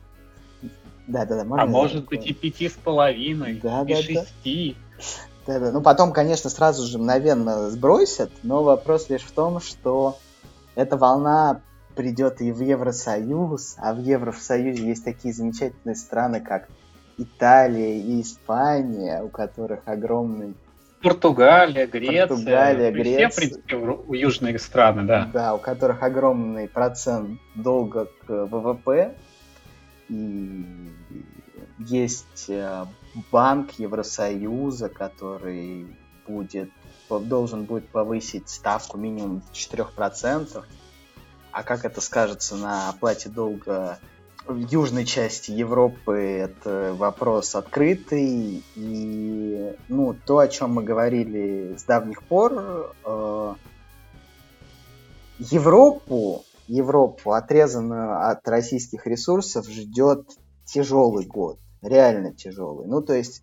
[1.07, 1.63] Да, да, да.
[1.63, 4.77] А может быть и пяти с половиной, да, и да, шести.
[5.47, 5.71] Да, да.
[5.71, 10.19] Ну потом, конечно, сразу же мгновенно сбросят, но вопрос лишь в том, что
[10.75, 11.61] эта волна
[11.95, 16.69] придет и в Евросоюз, а в Евросоюзе есть такие замечательные страны, как
[17.19, 20.55] Италия и Испания, у которых огромный
[21.03, 22.27] Португалия, Греция.
[22.27, 23.29] Португалия, Греция.
[23.29, 25.31] Все, в принципе, южные страны, да.
[25.33, 29.15] Да, у которых огромный процент долга к ВВП.
[30.09, 30.67] И
[31.79, 32.87] есть э,
[33.31, 35.87] банк Евросоюза, который
[36.27, 36.71] будет,
[37.09, 40.65] должен будет повысить ставку минимум 4%.
[41.53, 43.99] А как это скажется на оплате долга
[44.49, 48.63] в южной части Европы это вопрос открытый.
[48.75, 53.55] И ну, то, о чем мы говорили с давних пор, э,
[55.39, 60.27] Европу, Европу, отрезанную от российских ресурсов, ждет
[60.65, 61.59] тяжелый год.
[61.83, 62.87] Реально тяжелый.
[62.87, 63.43] Ну, то есть,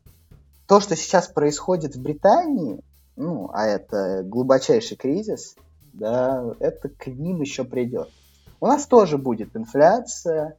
[0.68, 2.82] то, что сейчас происходит в Британии,
[3.16, 5.56] ну, а это глубочайший кризис,
[5.94, 8.10] да, это к ним еще придет.
[8.60, 10.58] У нас тоже будет инфляция,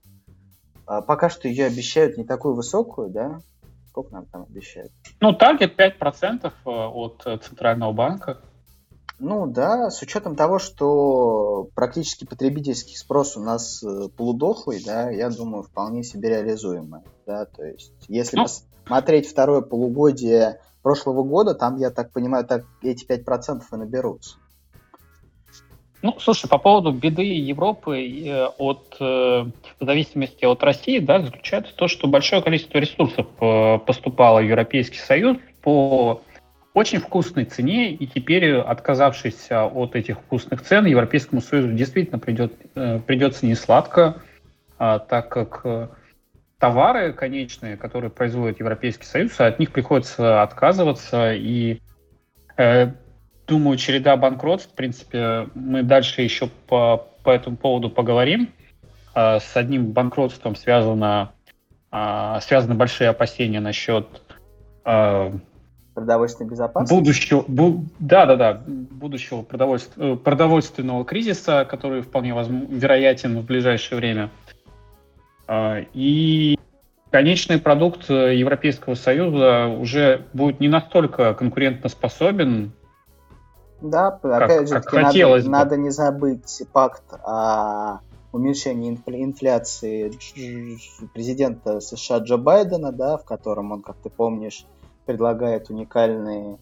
[0.86, 3.40] пока что ее обещают не такую высокую, да?
[3.88, 4.92] Сколько нам там обещают?
[5.20, 8.40] Ну, таргет 5% э, от э, Центрального банка.
[9.20, 15.30] Ну да, с учетом того, что практически потребительский спрос у нас э, полудохлый, да, я
[15.30, 17.02] думаю, вполне себе реализуемый.
[17.24, 22.64] Да, то есть, если ну, посмотреть второе полугодие прошлого года, там, я так понимаю, так
[22.82, 24.38] эти 5% и наберутся.
[26.04, 31.72] Ну, слушай, по поводу беды Европы э, от, э, в зависимости от России, да, заключается
[31.72, 36.20] в том, что большое количество ресурсов э, поступало в Европейский Союз по
[36.74, 42.52] очень вкусной цене, и теперь, отказавшись от этих вкусных цен, Европейскому Союзу действительно придет,
[43.06, 44.20] придется не сладко,
[44.76, 45.90] а, так как
[46.58, 51.80] товары конечные, которые производит Европейский Союз, от них приходится отказываться, и
[53.46, 58.50] думаю, череда банкротств, в принципе, мы дальше еще по, по этому поводу поговорим.
[59.14, 61.32] А, с одним банкротством связано,
[61.90, 64.06] а, связаны большие опасения насчет
[64.84, 65.32] а,
[65.94, 66.94] продовольственной безопасности.
[66.94, 73.44] Будущего, бу, да, да, да, будущего продовольств, э, продовольственного кризиса, который вполне возможно, вероятен в
[73.44, 74.30] ближайшее время.
[75.92, 76.58] И
[77.12, 82.72] конечный продукт Европейского Союза уже будет не настолько конкурентоспособен
[83.90, 88.00] да, опять же, надо, надо не забыть пакт о
[88.32, 90.12] уменьшении инфляции
[91.12, 94.66] президента США Джо Байдена, да, в котором он, как ты помнишь,
[95.06, 96.58] предлагает уникальные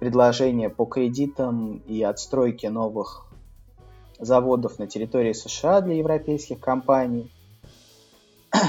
[0.00, 3.26] предложения по кредитам и отстройке новых
[4.18, 7.30] заводов на территории США для европейских компаний.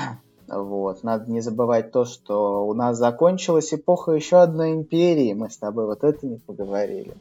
[0.50, 1.04] Вот.
[1.04, 5.34] Надо не забывать то, что у нас закончилась эпоха еще одной империи.
[5.34, 7.18] Мы с тобой вот это не поговорили.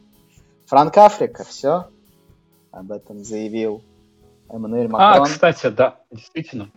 [0.67, 1.87] Франк Африка, все.
[2.71, 3.81] Об этом заявил
[4.49, 5.27] Эммануэль а, Макрон.
[5.27, 6.69] А, кстати, да, действительно.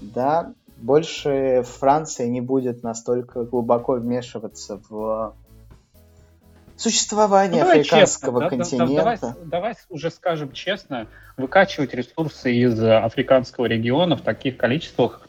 [0.00, 5.36] Да, больше Франция не будет настолько глубоко вмешиваться в
[6.76, 8.94] существование ну, африканского честно, континента.
[8.94, 15.28] Да, давай, давай уже скажем честно, выкачивать ресурсы из африканского региона в таких количествах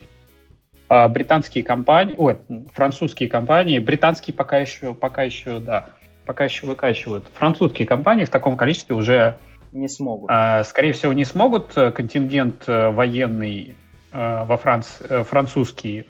[0.87, 2.39] а, британские компании, ой,
[2.73, 5.89] французские компании, британские пока еще, пока еще, да,
[6.25, 7.25] пока еще выкачивают.
[7.33, 9.37] Французские компании в таком количестве уже
[9.71, 10.29] не смогут.
[10.31, 11.73] Э, скорее всего, не смогут.
[11.73, 13.75] Контингент э, военный
[14.11, 15.01] э, во Франц...
[15.01, 16.05] Э, французский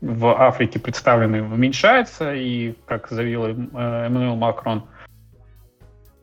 [0.00, 4.86] в Африке представленный уменьшается, и, как заявил э, Эммануэл Макрон,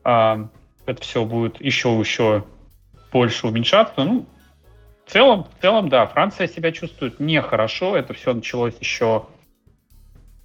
[0.04, 0.46] э,
[0.86, 2.44] это все будет еще еще
[3.12, 4.04] больше уменьшаться.
[4.04, 4.26] Ну,
[5.06, 7.96] в целом, в целом, да, Франция себя чувствует нехорошо.
[7.96, 9.26] Это все началось еще,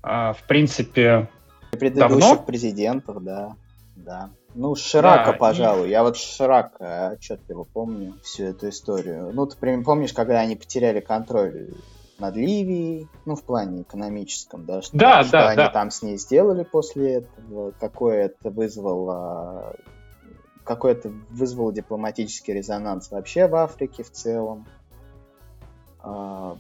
[0.04, 1.28] э, в принципе,
[1.77, 2.43] предыдущих Давно?
[2.43, 3.55] президентов, да.
[3.95, 4.31] Да.
[4.55, 5.88] Ну, Ширака, да, пожалуй.
[5.88, 5.91] И...
[5.91, 9.31] Я вот Ширака отчетливо помню всю эту историю.
[9.33, 11.73] Ну, ты помнишь, когда они потеряли контроль
[12.19, 15.69] над Ливией, ну, в плане экономическом, да, что, да, что да, они да.
[15.69, 19.75] там с ней сделали после этого, какое это вызвало
[20.63, 24.65] какой это вызвало дипломатический резонанс вообще в Африке в целом.
[25.99, 26.57] А,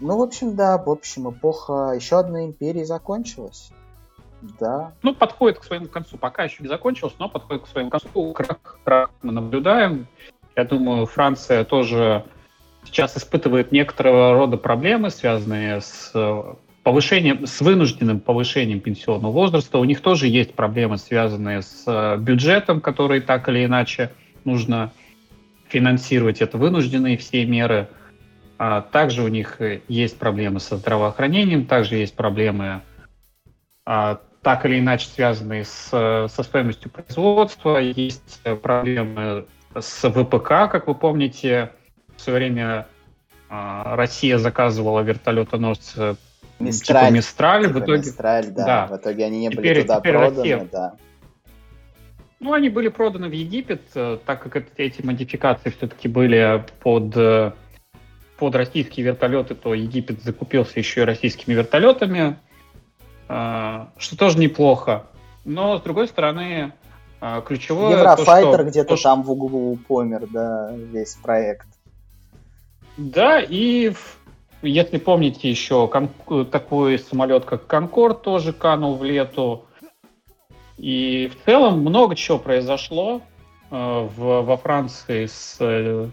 [0.00, 3.70] ну, в общем, да, в общем, эпоха еще одной империи закончилась.
[4.60, 4.92] Да.
[5.02, 6.18] Ну, подходит к своему концу.
[6.18, 8.32] Пока еще не закончился, но подходит к своему концу.
[8.32, 10.06] Крах, крах мы наблюдаем.
[10.56, 12.24] Я думаю, Франция тоже
[12.84, 16.12] сейчас испытывает некоторого рода проблемы, связанные с
[16.82, 19.78] повышением, с вынужденным повышением пенсионного возраста.
[19.78, 24.12] У них тоже есть проблемы, связанные с бюджетом, который так или иначе
[24.44, 24.92] нужно
[25.68, 26.42] финансировать.
[26.42, 27.88] Это вынужденные все меры.
[28.58, 32.82] А также у них есть проблемы со здравоохранением, также есть проблемы
[33.84, 40.94] а, так или иначе связанные с, со стоимостью производства, есть проблемы с ВПК, как вы
[40.94, 41.72] помните,
[42.16, 42.86] в свое время
[43.48, 46.16] а, Россия заказывала вертолетоносцы
[46.58, 47.06] Мистраль.
[47.06, 47.98] типа Мистраль, типа в итоге...
[47.98, 48.64] Мистраль, да.
[48.64, 48.86] да.
[48.86, 50.68] В итоге они не теперь, были туда теперь проданы, Россия...
[50.70, 50.94] да.
[52.40, 57.52] Ну, они были проданы в Египет, э, так как эти модификации все-таки были под, э,
[58.36, 62.34] под российские вертолеты, то Египет закупился еще и российскими вертолетами, э,
[63.26, 65.06] что тоже неплохо.
[65.44, 66.72] Но, с другой стороны,
[67.46, 67.98] ключевое...
[67.98, 71.66] Еврофайтер то, где-то там в углу помер, да, весь проект.
[72.96, 73.92] Да, и
[74.62, 75.90] если помните еще,
[76.50, 79.66] такой самолет, как Конкорд, тоже канул в лету.
[80.78, 83.20] И в целом много чего произошло
[83.70, 86.08] э, в, во Франции с, э,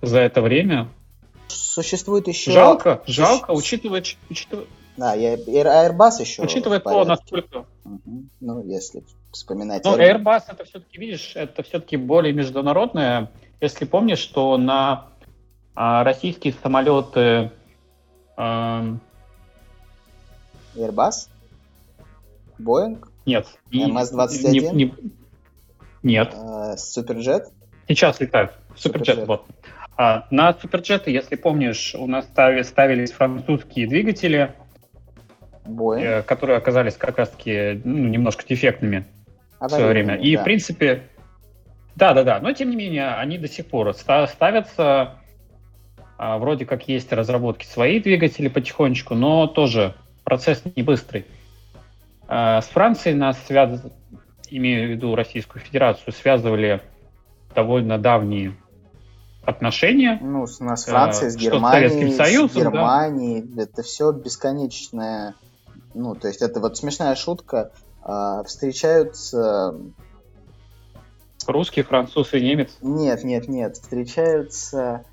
[0.00, 0.88] за это время.
[1.48, 2.52] Существует еще...
[2.52, 4.04] Жалко, жалко, учитывая...
[4.28, 4.66] учитывая...
[4.96, 7.66] Да, я, Airbus еще Учитывая то, насколько...
[7.84, 8.24] Угу.
[8.40, 9.84] Ну, если вспоминать...
[9.84, 13.30] Ну, Airbus, это все-таки, видишь, это все-таки более международное.
[13.60, 15.06] Если помнишь, что на
[15.74, 17.52] а, российские самолеты...
[18.36, 18.84] А...
[20.74, 21.28] Airbus?
[22.58, 23.04] Boeing?
[23.26, 23.46] Нет.
[23.72, 24.50] МС-21?
[24.50, 24.94] Не, не,
[26.02, 26.34] нет.
[26.34, 27.48] А, Суперджет?
[27.88, 28.52] Сейчас летают.
[28.76, 29.28] Суперджет, Суперджет.
[29.28, 29.44] вот.
[29.96, 34.54] А, на Суперджеты, если помнишь, у нас ставили, ставились французские двигатели,
[35.70, 36.02] Boeing.
[36.02, 39.06] Э, которые оказались как раз-таки ну, немножко дефектными
[39.58, 40.14] Аварийными, в свое время.
[40.16, 40.40] И, да.
[40.40, 41.02] в принципе,
[41.96, 45.16] да-да-да, но тем не менее, они до сих пор ставятся,
[46.18, 51.26] а, вроде как есть разработки свои двигатели потихонечку, но тоже процесс не быстрый.
[52.28, 53.92] А, с Францией нас связывали,
[54.50, 56.82] имею в виду Российскую Федерацию, связывали
[57.54, 58.54] довольно давние
[59.44, 60.18] отношения.
[60.20, 63.42] Ну, с нас Франция, с Германией, с, Союзом, с Германией.
[63.42, 63.62] Да.
[63.62, 65.34] Это все бесконечное.
[65.94, 67.72] Ну, то есть это вот смешная шутка.
[68.02, 69.74] А, встречаются...
[71.46, 72.76] Русский, француз и немец?
[72.80, 73.76] Нет, нет, нет.
[73.76, 75.04] Встречаются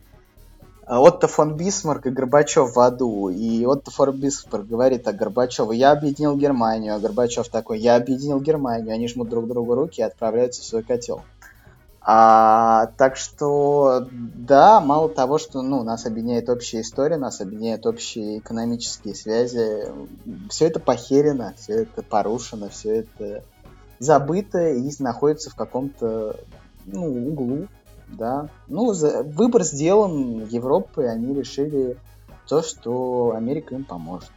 [0.87, 3.27] а, Отто фон Бисмарк и Горбачев в аду.
[3.27, 8.39] И Отто фон Бисмарк говорит о Горбачеву, я объединил Германию, а Горбачев такой, я объединил
[8.39, 8.93] Германию.
[8.93, 11.23] Они жмут друг другу руки и отправляются в свой котел.
[12.09, 18.39] А, так что, да, мало того, что ну, нас объединяет общая история, нас объединяют общие
[18.39, 19.91] экономические связи,
[20.49, 23.43] все это похерено, все это порушено, все это
[23.99, 26.37] забыто и находится в каком-то
[26.85, 27.67] ну, углу
[28.07, 28.47] да.
[28.67, 31.97] Ну, за, выбор сделан Европы, они решили
[32.47, 34.31] то, что Америка им поможет.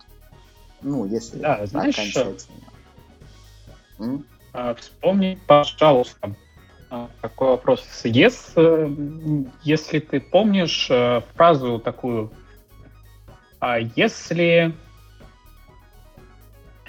[0.82, 2.58] Ну, если да, знаешь, окончательно.
[4.52, 6.34] А, вспомни, пожалуйста,
[6.90, 7.84] а, такой вопрос.
[8.02, 12.32] Если, если ты помнишь э, фразу такую,
[13.60, 14.74] а если,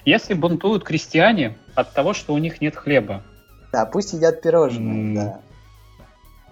[0.03, 3.23] если бунтуют крестьяне от того, что у них нет хлеба.
[3.71, 5.39] Да, пусть едят пирожные, да.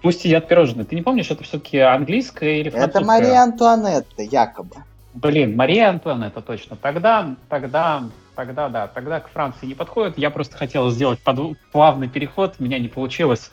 [0.01, 0.85] Пусть едят пирожные.
[0.85, 3.01] Ты не помнишь, это все-таки английское или французское?
[3.01, 4.75] Это Мария Антуанетта, якобы.
[5.13, 6.77] Блин, Мария Антуанетта, точно.
[6.77, 8.03] Тогда, тогда,
[8.39, 10.17] тогда, да, тогда к Франции не подходит.
[10.17, 11.57] Я просто хотел сделать под...
[11.73, 13.51] плавный переход, у меня не получилось.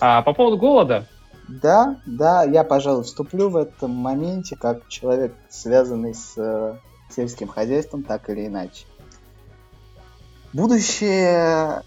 [0.00, 1.06] А по поводу голода?
[1.46, 6.76] Да, да, я, пожалуй, вступлю в этом моменте, как человек, связанный с э,
[7.10, 8.86] сельским хозяйством, так или иначе.
[10.54, 11.82] Будущее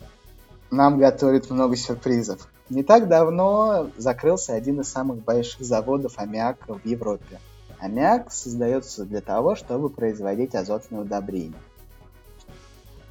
[0.69, 2.47] нам готовит много сюрпризов.
[2.69, 7.39] Не так давно закрылся один из самых больших заводов аммиака в Европе.
[7.79, 11.55] Аммиак создается для того, чтобы производить азотные удобрения.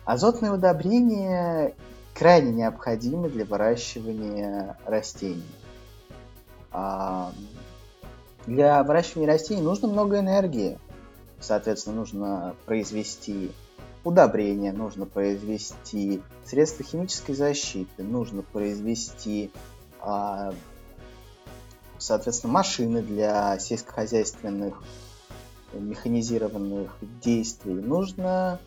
[0.04, 1.74] Азотные удобрения
[2.12, 5.42] крайне необходимы для выращивания растений.
[6.70, 7.32] А,
[8.46, 10.78] для выращивания растений нужно много энергии.
[11.40, 13.52] Соответственно, нужно произвести
[14.04, 19.50] удобрения, нужно произвести средства химической защиты, нужно произвести,
[20.00, 20.52] а,
[21.96, 24.82] соответственно, машины для сельскохозяйственных
[25.72, 27.74] механизированных действий.
[27.74, 28.60] Нужно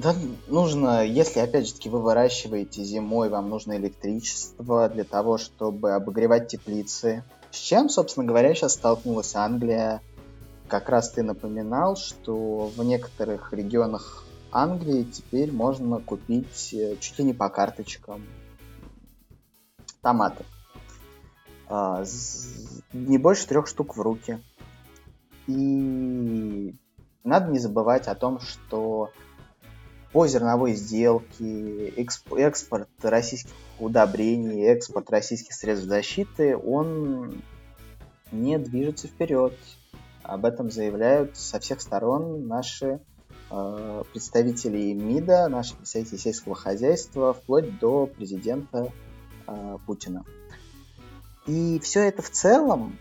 [0.00, 0.14] да,
[0.48, 6.48] нужно, если, опять же таки, вы выращиваете зимой, вам нужно электричество для того, чтобы обогревать
[6.48, 7.24] теплицы.
[7.50, 10.00] С чем, собственно говоря, сейчас столкнулась Англия
[10.70, 17.24] как раз ты напоминал, что в некоторых регионах Англии теперь можно купить э, чуть ли
[17.24, 18.24] не по карточкам
[20.00, 20.44] томаты.
[21.68, 22.04] А,
[22.92, 24.40] не больше трех штук в руки.
[25.46, 26.74] И
[27.24, 29.10] надо не забывать о том, что
[30.12, 37.42] по зерновой сделке, экспорт российских удобрений, экспорт российских средств защиты, он
[38.32, 39.56] не движется вперед.
[40.22, 43.00] Об этом заявляют со всех сторон наши
[43.50, 48.92] э, представители МИДа, наши представители сельского хозяйства, вплоть до президента
[49.46, 50.24] э, Путина.
[51.46, 52.98] И все это в целом,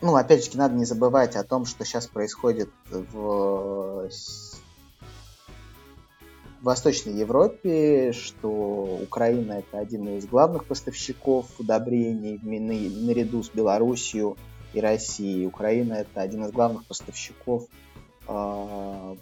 [0.00, 4.08] ну, опять же, надо не забывать о том, что сейчас происходит в
[6.64, 14.34] в Восточной Европе, что Украина это один из главных поставщиков удобрений наряду с Белоруссией
[14.72, 15.46] и Россией.
[15.46, 17.66] Украина это один из главных поставщиков
[18.26, 19.16] э,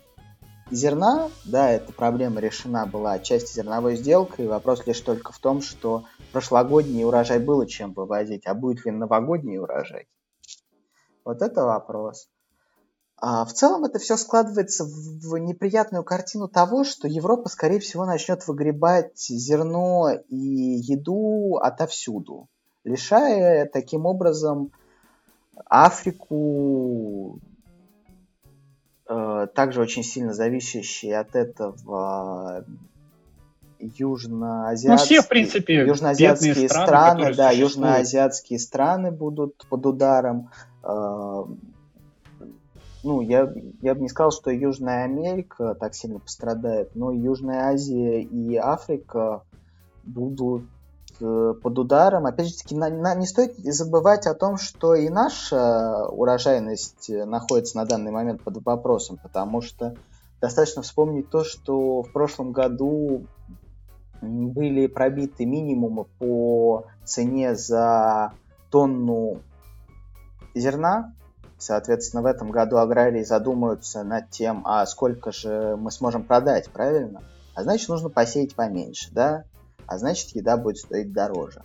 [0.70, 1.30] зерна.
[1.44, 4.46] Да, эта проблема решена была части зерновой сделкой.
[4.46, 9.58] Вопрос лишь только в том, что прошлогодний урожай было чем вывозить, а будет ли новогодний
[9.58, 10.06] урожай?
[11.24, 12.28] Вот это вопрос.
[13.24, 18.44] А в целом это все складывается в неприятную картину того, что Европа, скорее всего, начнет
[18.48, 22.48] выгребать зерно и еду отовсюду,
[22.82, 24.72] лишая таким образом
[25.66, 27.38] Африку,
[29.08, 32.64] э, также очень сильно зависящие от этого
[33.78, 40.50] южноазиатские, ну, все, в принципе, южноазиатские страны, страны да, южноазиатские страны будут под ударом.
[43.04, 48.22] Ну, я, я бы не сказал, что Южная Америка так сильно пострадает, но Южная Азия
[48.22, 49.42] и Африка
[50.04, 50.64] будут
[51.20, 52.26] э, под ударом.
[52.26, 57.76] Опять же таки, на, на, не стоит забывать о том, что и наша урожайность находится
[57.76, 59.96] на данный момент под вопросом, потому что
[60.40, 63.26] достаточно вспомнить то, что в прошлом году
[64.20, 68.32] были пробиты минимумы по цене за
[68.70, 69.40] тонну
[70.54, 71.14] зерна,
[71.62, 77.22] Соответственно, в этом году аграрии задумаются над тем, а сколько же мы сможем продать, правильно?
[77.54, 79.44] А значит, нужно посеять поменьше, да?
[79.86, 81.62] А значит, еда будет стоить дороже.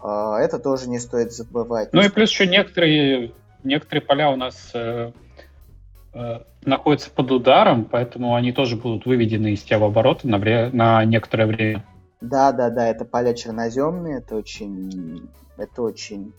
[0.00, 1.92] А, это тоже не стоит забывать.
[1.92, 3.32] Ну и плюс еще некоторые,
[3.64, 5.12] некоторые поля у нас э,
[6.14, 11.44] э, находятся под ударом, поэтому они тоже будут выведены из оборота на, вре- на некоторое
[11.44, 11.84] время.
[12.22, 16.32] Да, да, да, это поля черноземные, это очень, это очень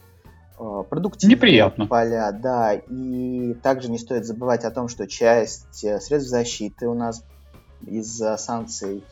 [0.57, 1.87] продуктивные Неприятно.
[1.87, 6.93] поля, да, и также не стоит забывать о том, что часть э, средств защиты у
[6.93, 7.23] нас
[7.85, 9.03] из-за санкций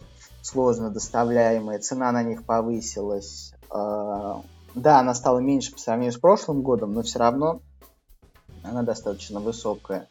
[0.41, 3.53] сложно доставляемые, цена на них повысилась.
[3.73, 4.35] Э,
[4.75, 7.61] да, она стала меньше по сравнению с прошлым годом, но все равно
[8.63, 10.07] она достаточно высокая.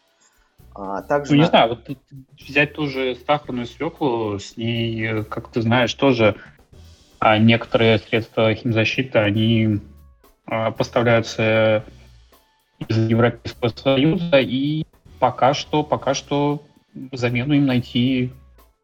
[1.06, 1.48] Также ну, не на...
[1.48, 1.98] знаю, вот
[2.38, 6.36] взять ту же сахарную свеклу, с ней, как ты знаешь, тоже
[7.24, 9.91] а некоторые средства химзащиты, они а,
[10.46, 11.84] поставляются
[12.88, 14.84] из Европейского Союза, и
[15.18, 16.62] пока что, пока что
[17.12, 18.32] замену им найти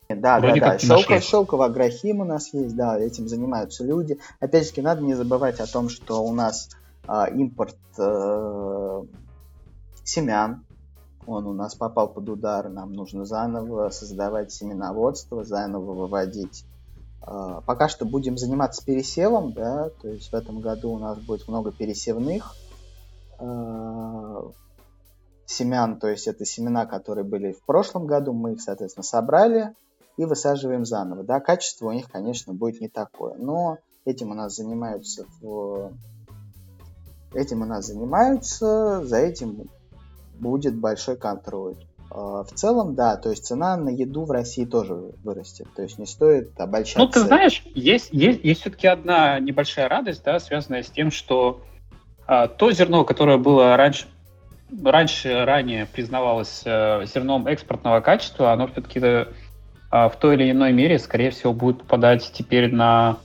[0.09, 0.79] да, Вроде да, да.
[0.79, 4.19] Шелко, шелковый агрохим у нас есть, да, этим занимаются люди.
[4.41, 6.71] Опять же, надо не забывать о том, что у нас
[7.07, 9.03] э, импорт э,
[10.05, 10.65] семян,
[11.27, 16.78] он у нас попал под удар, нам нужно заново создавать семеноводство, заново выводить а,
[17.21, 21.73] пока что будем заниматься пересевом, да, то есть в этом году у нас будет много
[21.73, 22.55] пересевных
[23.39, 24.43] э,
[25.47, 29.75] семян, то есть это семена, которые были в прошлом году, мы их, соответственно, собрали
[30.17, 34.57] и высаживаем заново, да, качество у них, конечно, будет не такое, но этим у нас
[34.57, 35.93] занимаются в...
[37.35, 39.69] этим у нас занимаются, за этим
[40.39, 41.88] будет большой контроль.
[42.11, 45.99] А, в целом, да, то есть цена на еду в России тоже вырастет, то есть
[45.99, 47.01] не стоит обольщаться.
[47.01, 51.61] Ну, ты знаешь, есть, есть, есть все-таки одна небольшая радость, да, связанная с тем, что
[52.27, 54.07] а, то зерно, которое было раньше,
[54.83, 59.01] раньше ранее признавалось а, зерном экспортного качества, оно все-таки
[59.91, 63.19] а, в той или иной мере, скорее всего, будет попадать теперь на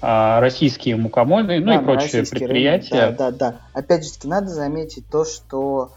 [0.00, 3.06] а, российские мукомольные, ну да, и прочие предприятия.
[3.06, 3.60] Рынок, да, да, да.
[3.72, 5.92] Опять же, надо заметить то, что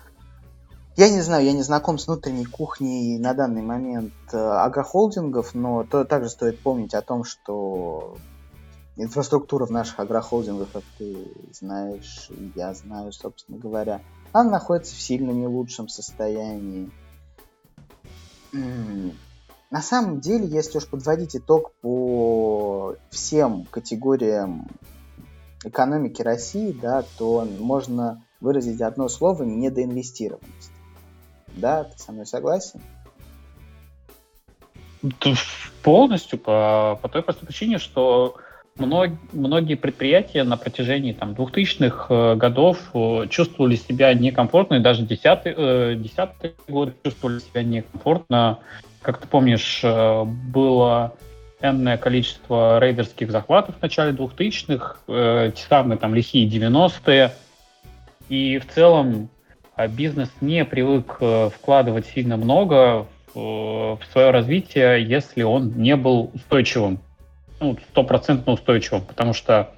[0.98, 5.84] я не знаю, я не знаком с внутренней кухней на данный момент э, агрохолдингов, но
[5.84, 8.18] то, также стоит помнить о том, что
[8.96, 15.30] инфраструктура в наших агрохолдингах, как ты знаешь, я знаю, собственно говоря, она находится в сильно
[15.30, 16.90] не лучшем состоянии.
[18.52, 24.68] На самом деле, если уж подводить итог по всем категориям
[25.64, 30.72] экономики России, да, то можно выразить одно слово недоинвестированность.
[31.58, 32.80] Да, ты со мной согласен?
[35.84, 38.38] Полностью по, по той простой причине, что
[38.78, 45.04] мног, многие предприятия на протяжении там, 2000-х э, годов э, чувствовали себя некомфортно, и даже
[45.04, 48.60] десятые, э, десятые годы чувствовали себя некомфортно.
[49.02, 51.14] Как ты помнишь, было
[51.62, 57.32] энное количество рейдерских захватов в начале 2000-х, те самые там лихие 90-е,
[58.28, 59.30] и в целом
[59.86, 61.20] бизнес не привык
[61.54, 63.06] вкладывать сильно много
[63.36, 67.00] в свое развитие, если он не был устойчивым.
[67.60, 69.76] Ну, стопроцентно устойчивым, потому что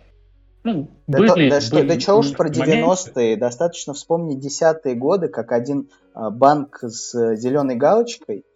[0.64, 5.52] ну, да, были, да, что, да чего уж про 90-е, достаточно вспомнить десятые годы, как
[5.54, 8.49] один а, банк с зеленой галочкой а,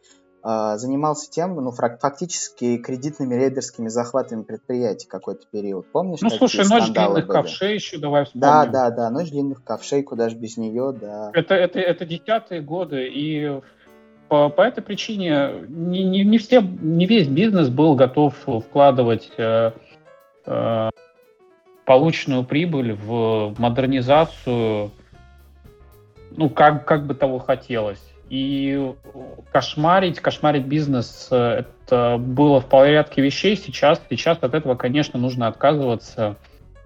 [0.43, 5.89] занимался тем, ну, фактически кредитными рейдерскими захватами предприятий какой-то период.
[5.91, 6.19] Помнишь?
[6.21, 7.37] Ну, слушай, ночь длинных были?
[7.37, 8.41] ковшей еще давай вспомним.
[8.41, 11.31] Да, да, да, ночь длинных ковшей, куда же без нее, да.
[11.33, 13.61] Это, это, это десятые годы, и
[14.27, 18.35] по, по этой причине не, не, не, все, не весь бизнес был готов
[18.67, 19.71] вкладывать э,
[20.45, 20.89] э,
[21.85, 24.91] полученную прибыль в модернизацию,
[26.31, 28.12] ну, как, как бы того хотелось.
[28.33, 28.95] И
[29.51, 33.55] кошмарить, кошмарить бизнес, э, это было в порядке вещей.
[33.55, 36.37] Сейчас, сейчас от этого, конечно, нужно отказываться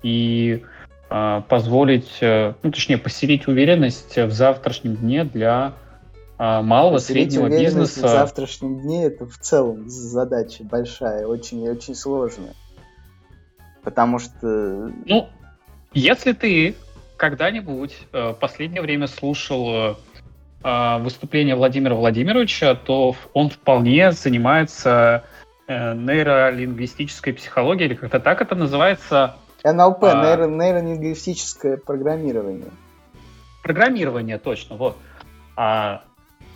[0.04, 0.66] и
[1.10, 5.76] э, позволить, э, ну, точнее, поселить уверенность в завтрашнем дне для
[6.38, 8.08] а, малого, среднего бизнеса.
[8.08, 12.56] В завтрашнем дне это в целом задача большая, очень и очень сложная.
[13.84, 14.92] Потому что...
[15.06, 15.30] Ну,
[15.94, 16.76] если ты
[17.18, 19.96] когда-нибудь э, последнее время слушал э,
[21.00, 25.24] выступление Владимира Владимировича, то он вполне занимается
[25.68, 29.36] э, нейролингвистической психологией, или как-то так это называется.
[29.64, 30.26] НЛП, а...
[30.26, 32.72] нейро, нейролингвистическое программирование.
[33.64, 34.98] Программирование, точно, вот.
[35.56, 36.02] А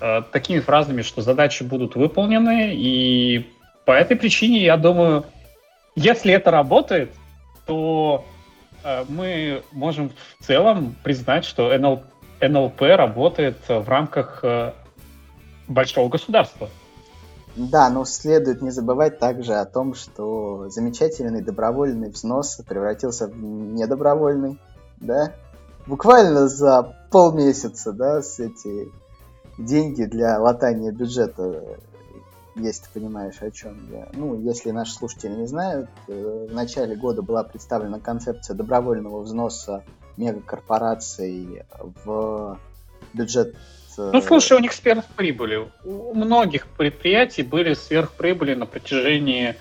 [0.02, 3.52] Э, такими фразами, что задачи будут выполнены, и
[3.86, 5.26] по этой причине, я думаю,
[5.96, 7.14] если это работает,
[7.68, 8.26] то
[8.84, 10.10] э, мы можем
[10.40, 12.02] в целом признать, что НЛ,
[12.42, 14.74] НЛП работает в рамках э,
[15.68, 16.70] большого государства.
[17.56, 24.58] Да, но следует не забывать также о том, что замечательный добровольный взнос превратился в недобровольный,
[24.98, 25.34] да?
[25.86, 28.90] Буквально за полмесяца, да, с эти
[29.58, 31.78] деньги для латания бюджета,
[32.56, 34.08] если ты понимаешь, о чем я.
[34.14, 39.84] Ну, если наши слушатели не знают, э, в начале года была представлена концепция добровольного взноса
[40.18, 41.64] мегакорпораций
[42.06, 42.60] в
[43.14, 43.56] бюджет
[43.98, 45.72] э, ну, слушай, у них сверхприбыли.
[45.84, 49.56] У многих предприятий были сверхприбыли на протяжении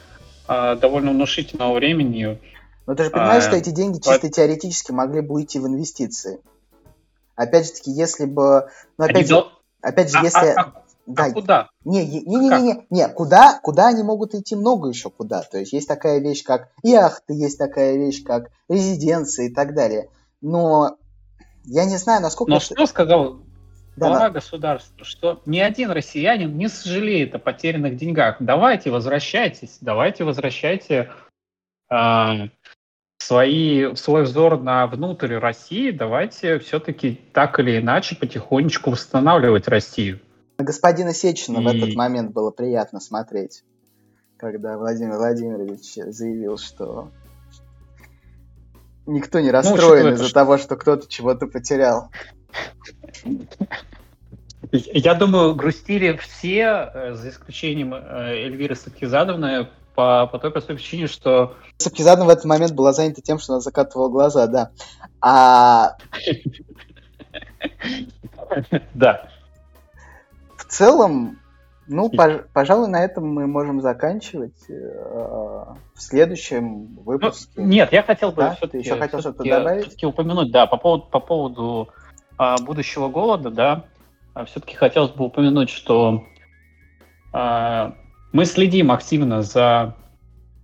[0.49, 2.41] э, довольно внушительного времени.
[2.87, 4.29] Но ты же понимаешь, а, что эти деньги чисто по...
[4.29, 6.41] теоретически могли бы уйти в инвестиции.
[7.37, 8.69] Опять же таки, если бы...
[8.99, 9.45] Ну, опять же...
[9.81, 10.47] Опять же, а, если...
[10.49, 11.69] А, а, да, а куда?
[11.85, 15.43] Не, не, не, не, не, не, куда, куда они могут идти много еще куда.
[15.43, 20.09] То есть есть такая вещь, как яхты, есть такая вещь, как резиденции и так далее.
[20.41, 20.97] Но
[21.65, 22.51] я не знаю, насколько...
[22.51, 22.65] Но это...
[22.65, 23.41] что сказал
[23.97, 28.37] глава да, государства, что ни один россиянин не сожалеет о потерянных деньгах.
[28.41, 31.11] Давайте возвращайтесь, давайте возвращайте
[31.91, 32.49] э,
[33.19, 40.21] свои, свой взор на внутрь России, давайте все-таки так или иначе потихонечку восстанавливать Россию.
[40.59, 41.65] На господина Сечина И...
[41.65, 43.65] в этот момент было приятно смотреть,
[44.37, 47.11] когда Владимир Владимирович заявил, что
[49.07, 50.35] никто не ну, расстроен ну, из-за что...
[50.35, 52.11] того, что кто-то чего-то потерял.
[54.73, 61.09] Я думаю, грустили все, э, за исключением э, Эльвиры Сакизадовны, по, по той простой причине,
[61.09, 61.57] что...
[61.79, 64.71] Сапкизадна в этот момент была занята тем, что она закатывала глаза, да.
[65.21, 65.97] А...
[68.95, 69.29] Да.
[70.57, 71.40] В целом,
[71.91, 74.69] ну, пож- пожалуй, на этом мы можем заканчивать.
[74.69, 77.53] Э, в следующем выпуске.
[77.57, 78.55] Ну, нет, я хотел бы да?
[78.55, 79.83] все-таки, еще хотел что-то добавить?
[79.83, 81.89] Все-таки упомянуть, да, по поводу, по поводу
[82.39, 83.85] а, будущего голода, да,
[84.33, 86.25] а все-таки хотелось бы упомянуть, что
[87.35, 87.95] а,
[88.33, 89.95] мы следим активно за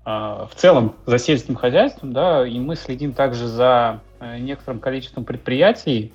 [0.05, 5.25] а, в целом за сельским хозяйством, да, и мы следим также за э, некоторым количеством
[5.25, 6.15] предприятий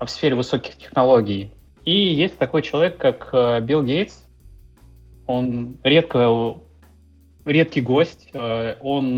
[0.00, 1.52] в сфере высоких технологий.
[1.84, 4.24] И есть такой человек, как э, Билл Гейтс.
[5.28, 6.56] Он редко,
[7.44, 8.28] редкий гость.
[8.32, 9.16] Э, он,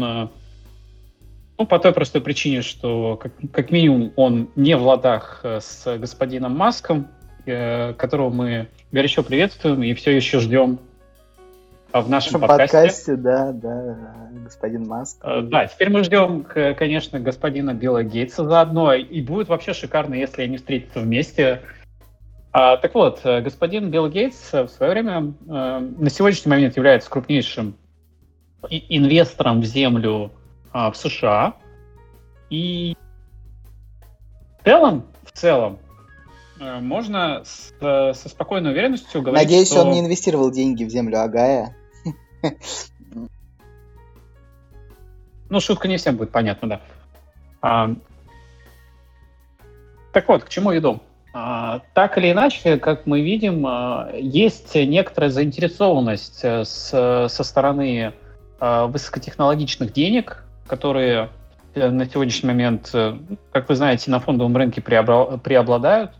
[1.58, 6.54] ну, по той простой причине, что как, как минимум он не в ладах с господином
[6.54, 7.08] Маском,
[7.46, 10.78] которого мы горячо приветствуем и все еще ждем
[11.92, 12.76] в нашем, подкасте.
[12.76, 13.16] подкасте.
[13.16, 13.96] Да, да,
[14.44, 15.18] господин Маск.
[15.22, 20.42] Э, да, теперь мы ждем, конечно, господина Билла Гейтса заодно, и будет вообще шикарно, если
[20.42, 21.62] они встретятся вместе.
[22.52, 27.08] А, так вот, э, господин Билл Гейтс в свое время э, на сегодняшний момент является
[27.08, 27.76] крупнейшим
[28.68, 30.32] инвестором в землю
[30.72, 31.54] а, в США.
[32.50, 32.96] И
[34.58, 35.78] в целом, в целом,
[36.58, 39.82] э, можно с, со спокойной уверенностью говорить, Надеюсь, что...
[39.82, 41.76] он не инвестировал деньги в землю Агая.
[45.48, 46.80] Ну, шутка не всем будет понятна, да.
[47.60, 47.90] А,
[50.12, 51.00] так вот, к чему иду?
[51.32, 58.12] А, так или иначе, как мы видим, а, есть некоторая заинтересованность э, со стороны
[58.58, 61.28] а, высокотехнологичных денег, которые
[61.74, 63.16] э, на сегодняшний момент, э,
[63.52, 66.12] как вы знаете, на фондовом рынке преобладают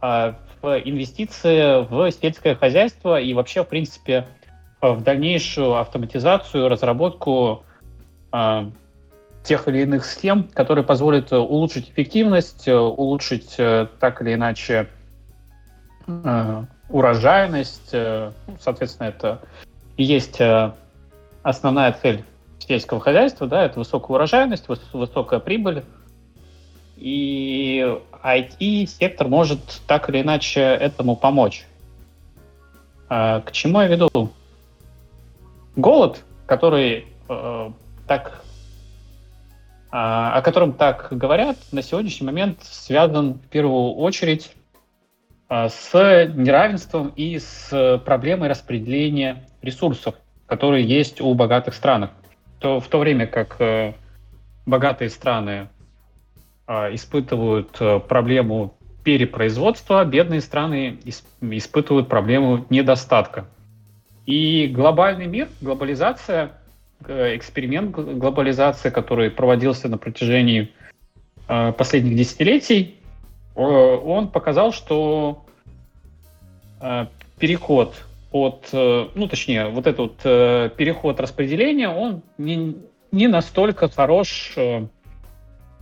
[0.00, 4.26] в инвестиции в сельское хозяйство и вообще, в принципе,
[4.80, 7.64] в дальнейшую автоматизацию, разработку
[9.44, 14.88] тех или иных схем, которые позволят улучшить эффективность, улучшить так или иначе
[16.88, 17.94] урожайность.
[18.60, 19.40] Соответственно, это
[19.96, 20.40] и есть
[21.42, 22.24] основная цель
[22.58, 25.84] сельского хозяйства, да, это высокая урожайность, высокая прибыль.
[26.96, 31.66] И IT-сектор может так или иначе этому помочь.
[33.08, 34.30] А, к чему я веду?
[35.74, 37.70] Голод, который э,
[38.06, 38.49] так, э,
[39.90, 44.52] о котором так говорят, на сегодняшний момент связан в первую очередь
[45.48, 45.92] э, с
[46.34, 50.14] неравенством и с проблемой распределения ресурсов
[50.50, 52.10] которые есть у богатых странах.
[52.58, 53.94] То, в то время как э,
[54.66, 55.68] богатые страны
[56.66, 58.74] э, испытывают э, проблему
[59.04, 60.98] перепроизводства, бедные страны
[61.40, 63.46] испытывают проблему недостатка.
[64.26, 66.50] И глобальный мир, глобализация,
[67.08, 70.72] эксперимент глобализации, который проводился на протяжении
[71.46, 72.96] последних десятилетий,
[73.54, 75.44] он показал, что
[77.38, 77.94] переход
[78.32, 82.76] от, э, ну, точнее, вот этот э, переход распределения, он не,
[83.10, 84.86] не настолько хорош э,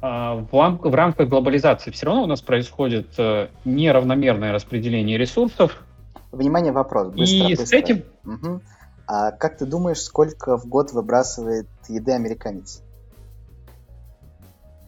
[0.00, 1.90] в, лам, в рамках глобализации.
[1.90, 3.18] Все равно у нас происходит
[3.64, 5.82] неравномерное распределение ресурсов.
[6.30, 7.08] Внимание, вопрос.
[7.08, 7.66] Быстро, И быстро.
[7.66, 8.02] с этим...
[8.24, 8.60] Угу.
[9.08, 12.82] А как ты думаешь, сколько в год выбрасывает еды американец?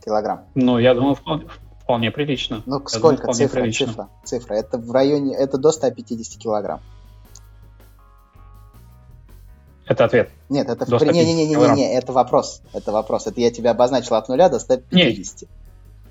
[0.05, 0.45] Килограмм.
[0.55, 1.47] Ну, я думаю, вполне,
[1.83, 2.62] вполне прилично.
[2.66, 3.23] Ну, сколько?
[3.23, 3.87] Думаю, цифра, прилично.
[3.87, 4.55] цифра, цифра.
[4.57, 6.83] Это в районе, это до 150 килограмм.
[9.87, 10.31] Это ответ.
[10.51, 12.61] Нет, это не-не-не-не, не, это вопрос.
[12.75, 13.27] Это вопрос.
[13.27, 15.43] Это я тебя обозначил от нуля до 150.
[15.43, 15.51] Нет.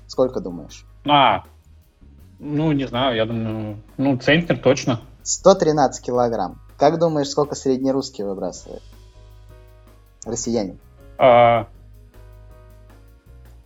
[0.08, 0.84] Сколько думаешь?
[1.08, 1.44] А,
[2.40, 5.00] ну, не знаю, я думаю, ну, центнер точно.
[5.22, 6.60] 113 килограмм.
[6.80, 8.82] Как думаешь, сколько среднерусский выбрасывает?
[10.24, 10.78] Россиянин.
[11.18, 11.68] А,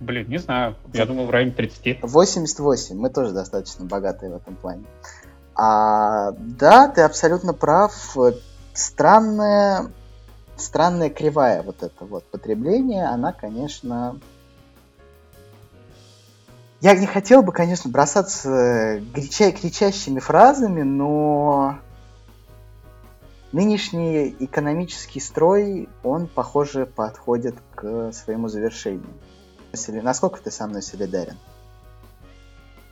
[0.01, 0.75] блин, не знаю.
[0.93, 2.03] Я думаю, в районе 30.
[2.03, 2.97] 88.
[2.99, 4.83] Мы тоже достаточно богатые в этом плане.
[5.55, 8.17] А, да, ты абсолютно прав.
[8.73, 9.93] Странная
[10.57, 14.19] странная кривая вот это вот потребление, она, конечно...
[16.81, 21.79] Я не хотел бы, конечно, бросаться крича кричащими фразами, но
[23.55, 29.15] нынешний экономический строй, он, похоже, подходит к своему завершению.
[30.03, 31.37] Насколько ты со мной солидарен?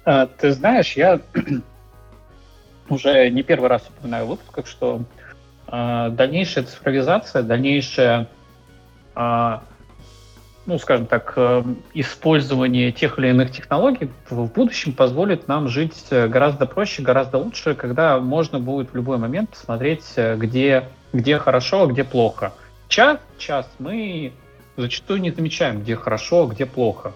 [0.05, 1.21] А, ты знаешь, я
[2.89, 5.03] уже не первый раз упоминаю в выпусках, что
[5.67, 8.29] а, дальнейшая цифровизация, дальнейшая,
[9.17, 9.65] а,
[10.67, 16.67] ну, скажем так, э, использование тех или иных технологий в будущем позволит нам жить гораздо
[16.67, 21.87] проще, гораздо лучше, когда можно будет в любой момент посмотреть, э, где, где хорошо, а
[21.87, 22.53] где плохо.
[22.89, 24.33] Час, час мы
[24.77, 27.13] зачастую не замечаем, где хорошо, где плохо.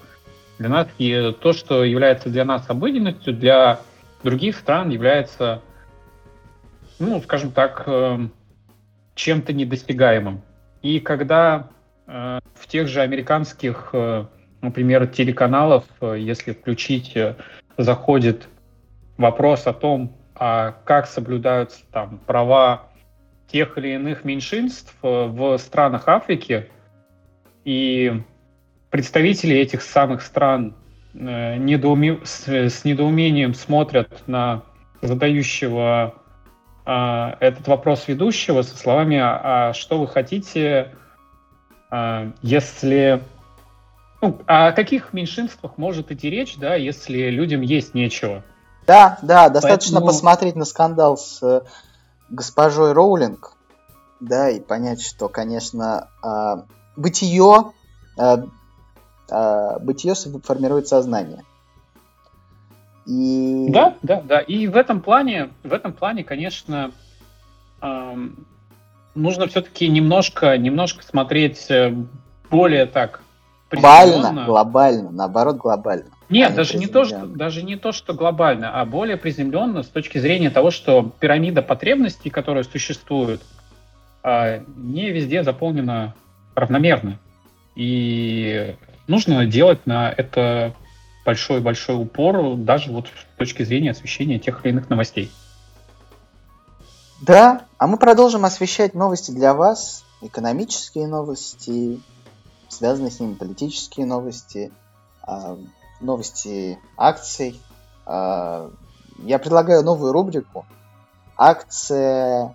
[0.59, 3.81] Для нас и то, что является для нас обыденностью, для
[4.23, 5.63] других стран является,
[6.99, 8.19] ну, скажем так, э,
[9.15, 10.43] чем-то недостигаемым.
[10.83, 11.76] И когда э,
[12.07, 14.27] в тех же американских, э,
[14.63, 17.37] например, телеканалов, э, если включить, э,
[17.77, 18.49] заходит
[19.17, 22.89] вопрос о том, а как соблюдаются там права
[23.49, 26.69] тех или иных меньшинств э, в странах Африки,
[27.65, 28.23] и
[28.91, 30.77] представители этих самых стран
[31.15, 32.21] э, недоуме...
[32.25, 34.63] с, с недоумением смотрят на
[35.03, 36.15] задающего
[36.85, 40.95] а, этот вопрос ведущего со словами «А что вы хотите,
[42.43, 43.23] если...»
[44.21, 48.43] ну, О каких меньшинствах может идти речь, да, если людям есть нечего?
[48.87, 50.07] Да, да, достаточно Поэтому...
[50.07, 51.63] посмотреть на скандал с э,
[52.29, 53.57] госпожой Роулинг,
[54.21, 56.63] да, и понять, что, конечно, э,
[56.97, 57.73] бытие,
[58.17, 58.37] э,
[59.31, 61.43] э, бытие формирует сознание.
[63.07, 63.69] И...
[63.71, 64.41] Да, да, да.
[64.41, 66.93] И в этом плане, в этом плане, конечно,
[67.81, 68.47] эм,
[69.17, 71.95] нужно все-таки немножко, немножко смотреть э,
[72.51, 73.21] более так
[73.71, 76.05] глобально, глобально, наоборот, глобально.
[76.29, 79.89] Нет, а даже не, то, что, даже не то, что глобально, а более приземленно с
[79.89, 83.43] точки зрения того, что пирамида потребностей, которая существует,
[84.23, 86.15] а, не везде заполнена
[86.55, 87.19] равномерно.
[87.77, 88.75] И
[89.07, 90.73] нужно делать на это
[91.25, 95.31] большой-большой упор, даже вот с точки зрения освещения тех или иных новостей.
[97.21, 102.01] Да, а мы продолжим освещать новости для вас, экономические новости,
[102.69, 104.71] связанные с ними политические новости,
[105.23, 105.59] а,
[106.01, 107.61] новости акций.
[108.05, 108.71] А,
[109.19, 110.67] я предлагаю новую рубрику
[111.37, 112.55] «Акция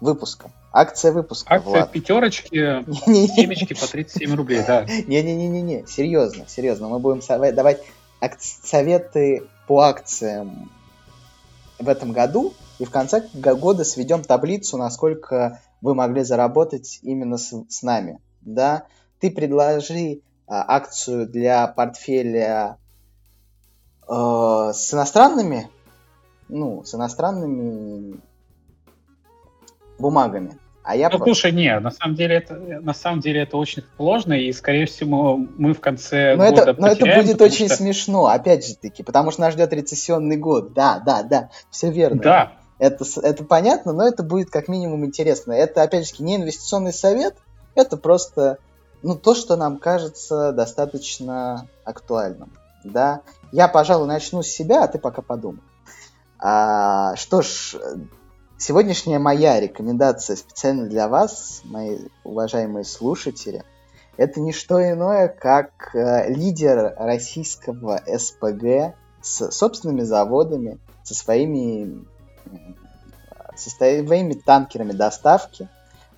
[0.00, 0.50] выпуска».
[0.72, 1.92] Акция выпуска, Акция Влад.
[1.92, 4.84] пятерочки, семечки по 37 рублей, да.
[4.84, 6.88] Не-не-не-не, серьезно, серьезно.
[6.88, 7.20] Мы будем
[7.54, 7.80] давать
[8.40, 10.72] советы по акциям
[11.78, 17.52] в этом году, и в конце года сведем таблицу, насколько вы могли заработать именно с,
[17.68, 18.18] с нами.
[18.40, 18.86] Да?
[19.20, 22.78] Ты предложи а, акцию для портфеля
[24.08, 25.68] э, с иностранными,
[26.48, 28.20] ну, с иностранными
[29.98, 30.58] бумагами.
[30.82, 31.24] А я ну, просто...
[31.24, 35.38] слушай, не, на самом деле это на самом деле это очень сложно, и скорее всего
[35.38, 37.76] мы в конце но года это, Но это будет очень что...
[37.76, 40.74] смешно, опять же таки, потому что нас ждет рецессионный год.
[40.74, 42.20] Да, да, да, все верно.
[42.20, 42.52] Да.
[42.84, 45.52] Это, это понятно, но это будет как минимум интересно.
[45.52, 47.34] Это, опять же, не инвестиционный совет,
[47.74, 48.58] это просто
[49.02, 52.52] ну, то, что нам кажется достаточно актуальным.
[52.84, 53.22] Да?
[53.52, 55.62] Я, пожалуй, начну с себя, а ты пока подумай.
[56.38, 57.76] А, что ж,
[58.58, 63.64] сегодняшняя моя рекомендация специально для вас, мои уважаемые слушатели,
[64.18, 72.04] это не что иное, как э, лидер российского СПГ с собственными заводами, со своими,
[73.56, 75.68] со своими танкерами доставки,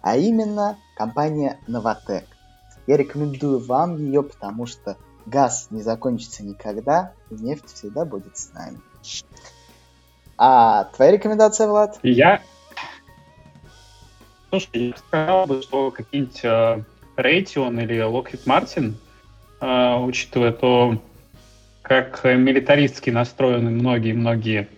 [0.01, 2.25] а именно компания Новотек.
[2.87, 4.97] Я рекомендую вам ее, потому что
[5.27, 8.79] газ не закончится никогда, и нефть всегда будет с нами.
[10.39, 11.99] А твоя рекомендация, Влад?
[12.03, 12.43] Я...
[14.51, 16.85] Слушай, я сказал бы, что какие-нибудь э,
[17.17, 18.95] или Lockheed Martin,
[19.61, 21.03] э, учитывая то,
[21.83, 24.76] как милитаристски настроены многие-многие э,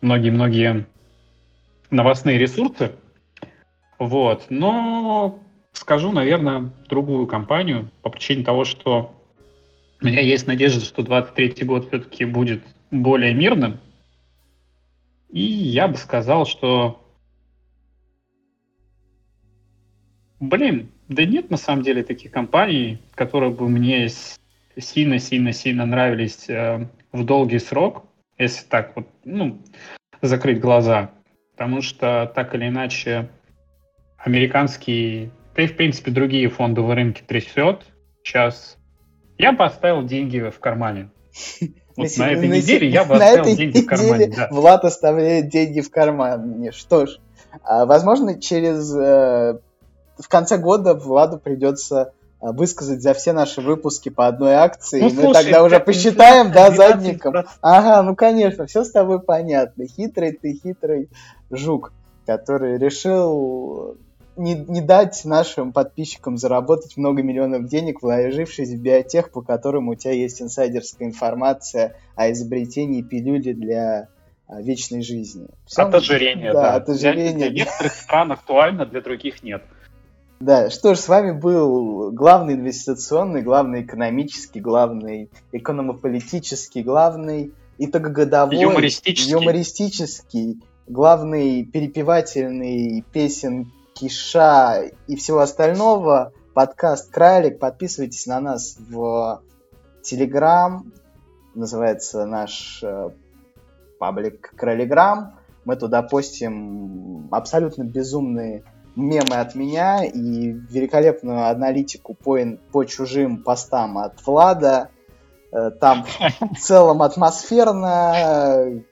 [0.00, 0.86] многие-многие
[1.90, 2.92] новостные ресурсы,
[3.98, 4.46] вот.
[4.50, 5.40] Но
[5.72, 9.14] скажу, наверное, другую компанию по причине того, что
[10.00, 13.80] у меня есть надежда, что 23 год все-таки будет более мирным.
[15.30, 17.02] И я бы сказал, что...
[20.38, 24.08] Блин, да нет на самом деле таких компаний, которые бы мне
[24.76, 28.04] сильно-сильно-сильно нравились э, в долгий срок,
[28.38, 29.62] если так вот, ну,
[30.22, 31.10] закрыть глаза.
[31.52, 33.30] Потому что так или иначе
[34.18, 37.86] американские, да и в принципе другие фондовые рынки трясет.
[38.22, 38.76] Сейчас
[39.38, 41.10] я поставил деньги в кармане.
[41.96, 44.32] Вот на, на этой неделе я бы оставил деньги в кармане.
[44.36, 44.48] Да.
[44.50, 46.70] Влад оставляет деньги в кармане.
[46.72, 47.18] Что ж,
[47.62, 49.58] а, возможно, через э,
[50.18, 52.12] в конце года Владу придется
[52.52, 55.00] высказать за все наши выпуски по одной акции.
[55.00, 57.34] Ну, мы слушай, тогда уже посчитаем, да, задником.
[57.60, 59.86] Ага, ну конечно, все с тобой понятно.
[59.86, 61.08] Хитрый ты, хитрый
[61.50, 61.92] жук,
[62.26, 63.96] который решил
[64.36, 69.94] не, не дать нашим подписчикам заработать много миллионов денег, вложившись в биотех, по которым у
[69.94, 74.08] тебя есть инсайдерская информация о изобретении пилюли для
[74.46, 75.48] а, вечной жизни.
[75.66, 76.62] Все, от ожирения, да.
[76.62, 76.74] да.
[76.74, 77.48] От ожирения.
[77.48, 79.62] Для, для некоторых стран актуально, для других нет.
[80.38, 89.32] Да, что ж, с вами был главный инвестиционный, главный экономический, главный экономополитический, главный итогогодовой, юмористический,
[89.32, 96.32] юмористический главный перепевательный песен Киша и всего остального.
[96.54, 97.58] Подкаст Кралик.
[97.58, 99.42] Подписывайтесь на нас в
[100.02, 100.92] Телеграм.
[101.54, 103.10] Называется наш э,
[103.98, 105.38] паблик Кралиграм.
[105.64, 108.62] Мы туда постим абсолютно безумные
[108.96, 112.38] мемы от меня и великолепную аналитику по,
[112.72, 114.88] по чужим постам от Влада.
[115.52, 118.82] Э, там в целом атмосферно,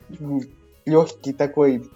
[0.84, 1.90] легкий такой,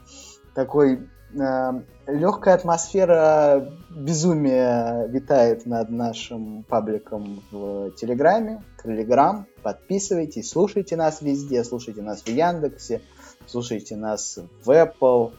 [0.55, 1.73] такой э,
[2.07, 9.47] легкая атмосфера безумия витает над нашим пабликом в Телеграме, Телеграм.
[9.63, 13.03] Подписывайтесь, слушайте нас везде, слушайте нас в Яндексе,
[13.47, 15.35] слушайте нас в Apple,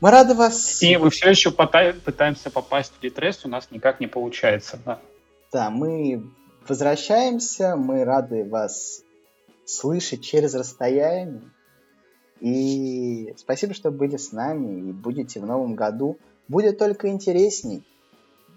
[0.00, 0.82] Мы рады вас...
[0.82, 4.78] И мы все еще пытаемся попасть в ретрес, у нас никак не получается.
[4.84, 5.00] Да,
[5.52, 6.22] да мы
[6.68, 9.02] возвращаемся, мы рады вас
[9.64, 11.42] слышать через расстояние.
[12.40, 16.18] И спасибо, что были с нами и будете в новом году.
[16.46, 17.84] Будет только интересней.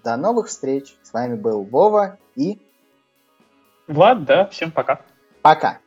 [0.03, 0.95] До новых встреч.
[1.01, 2.59] С вами был Вова и...
[3.87, 5.01] Влад, да, всем пока.
[5.41, 5.79] Пока.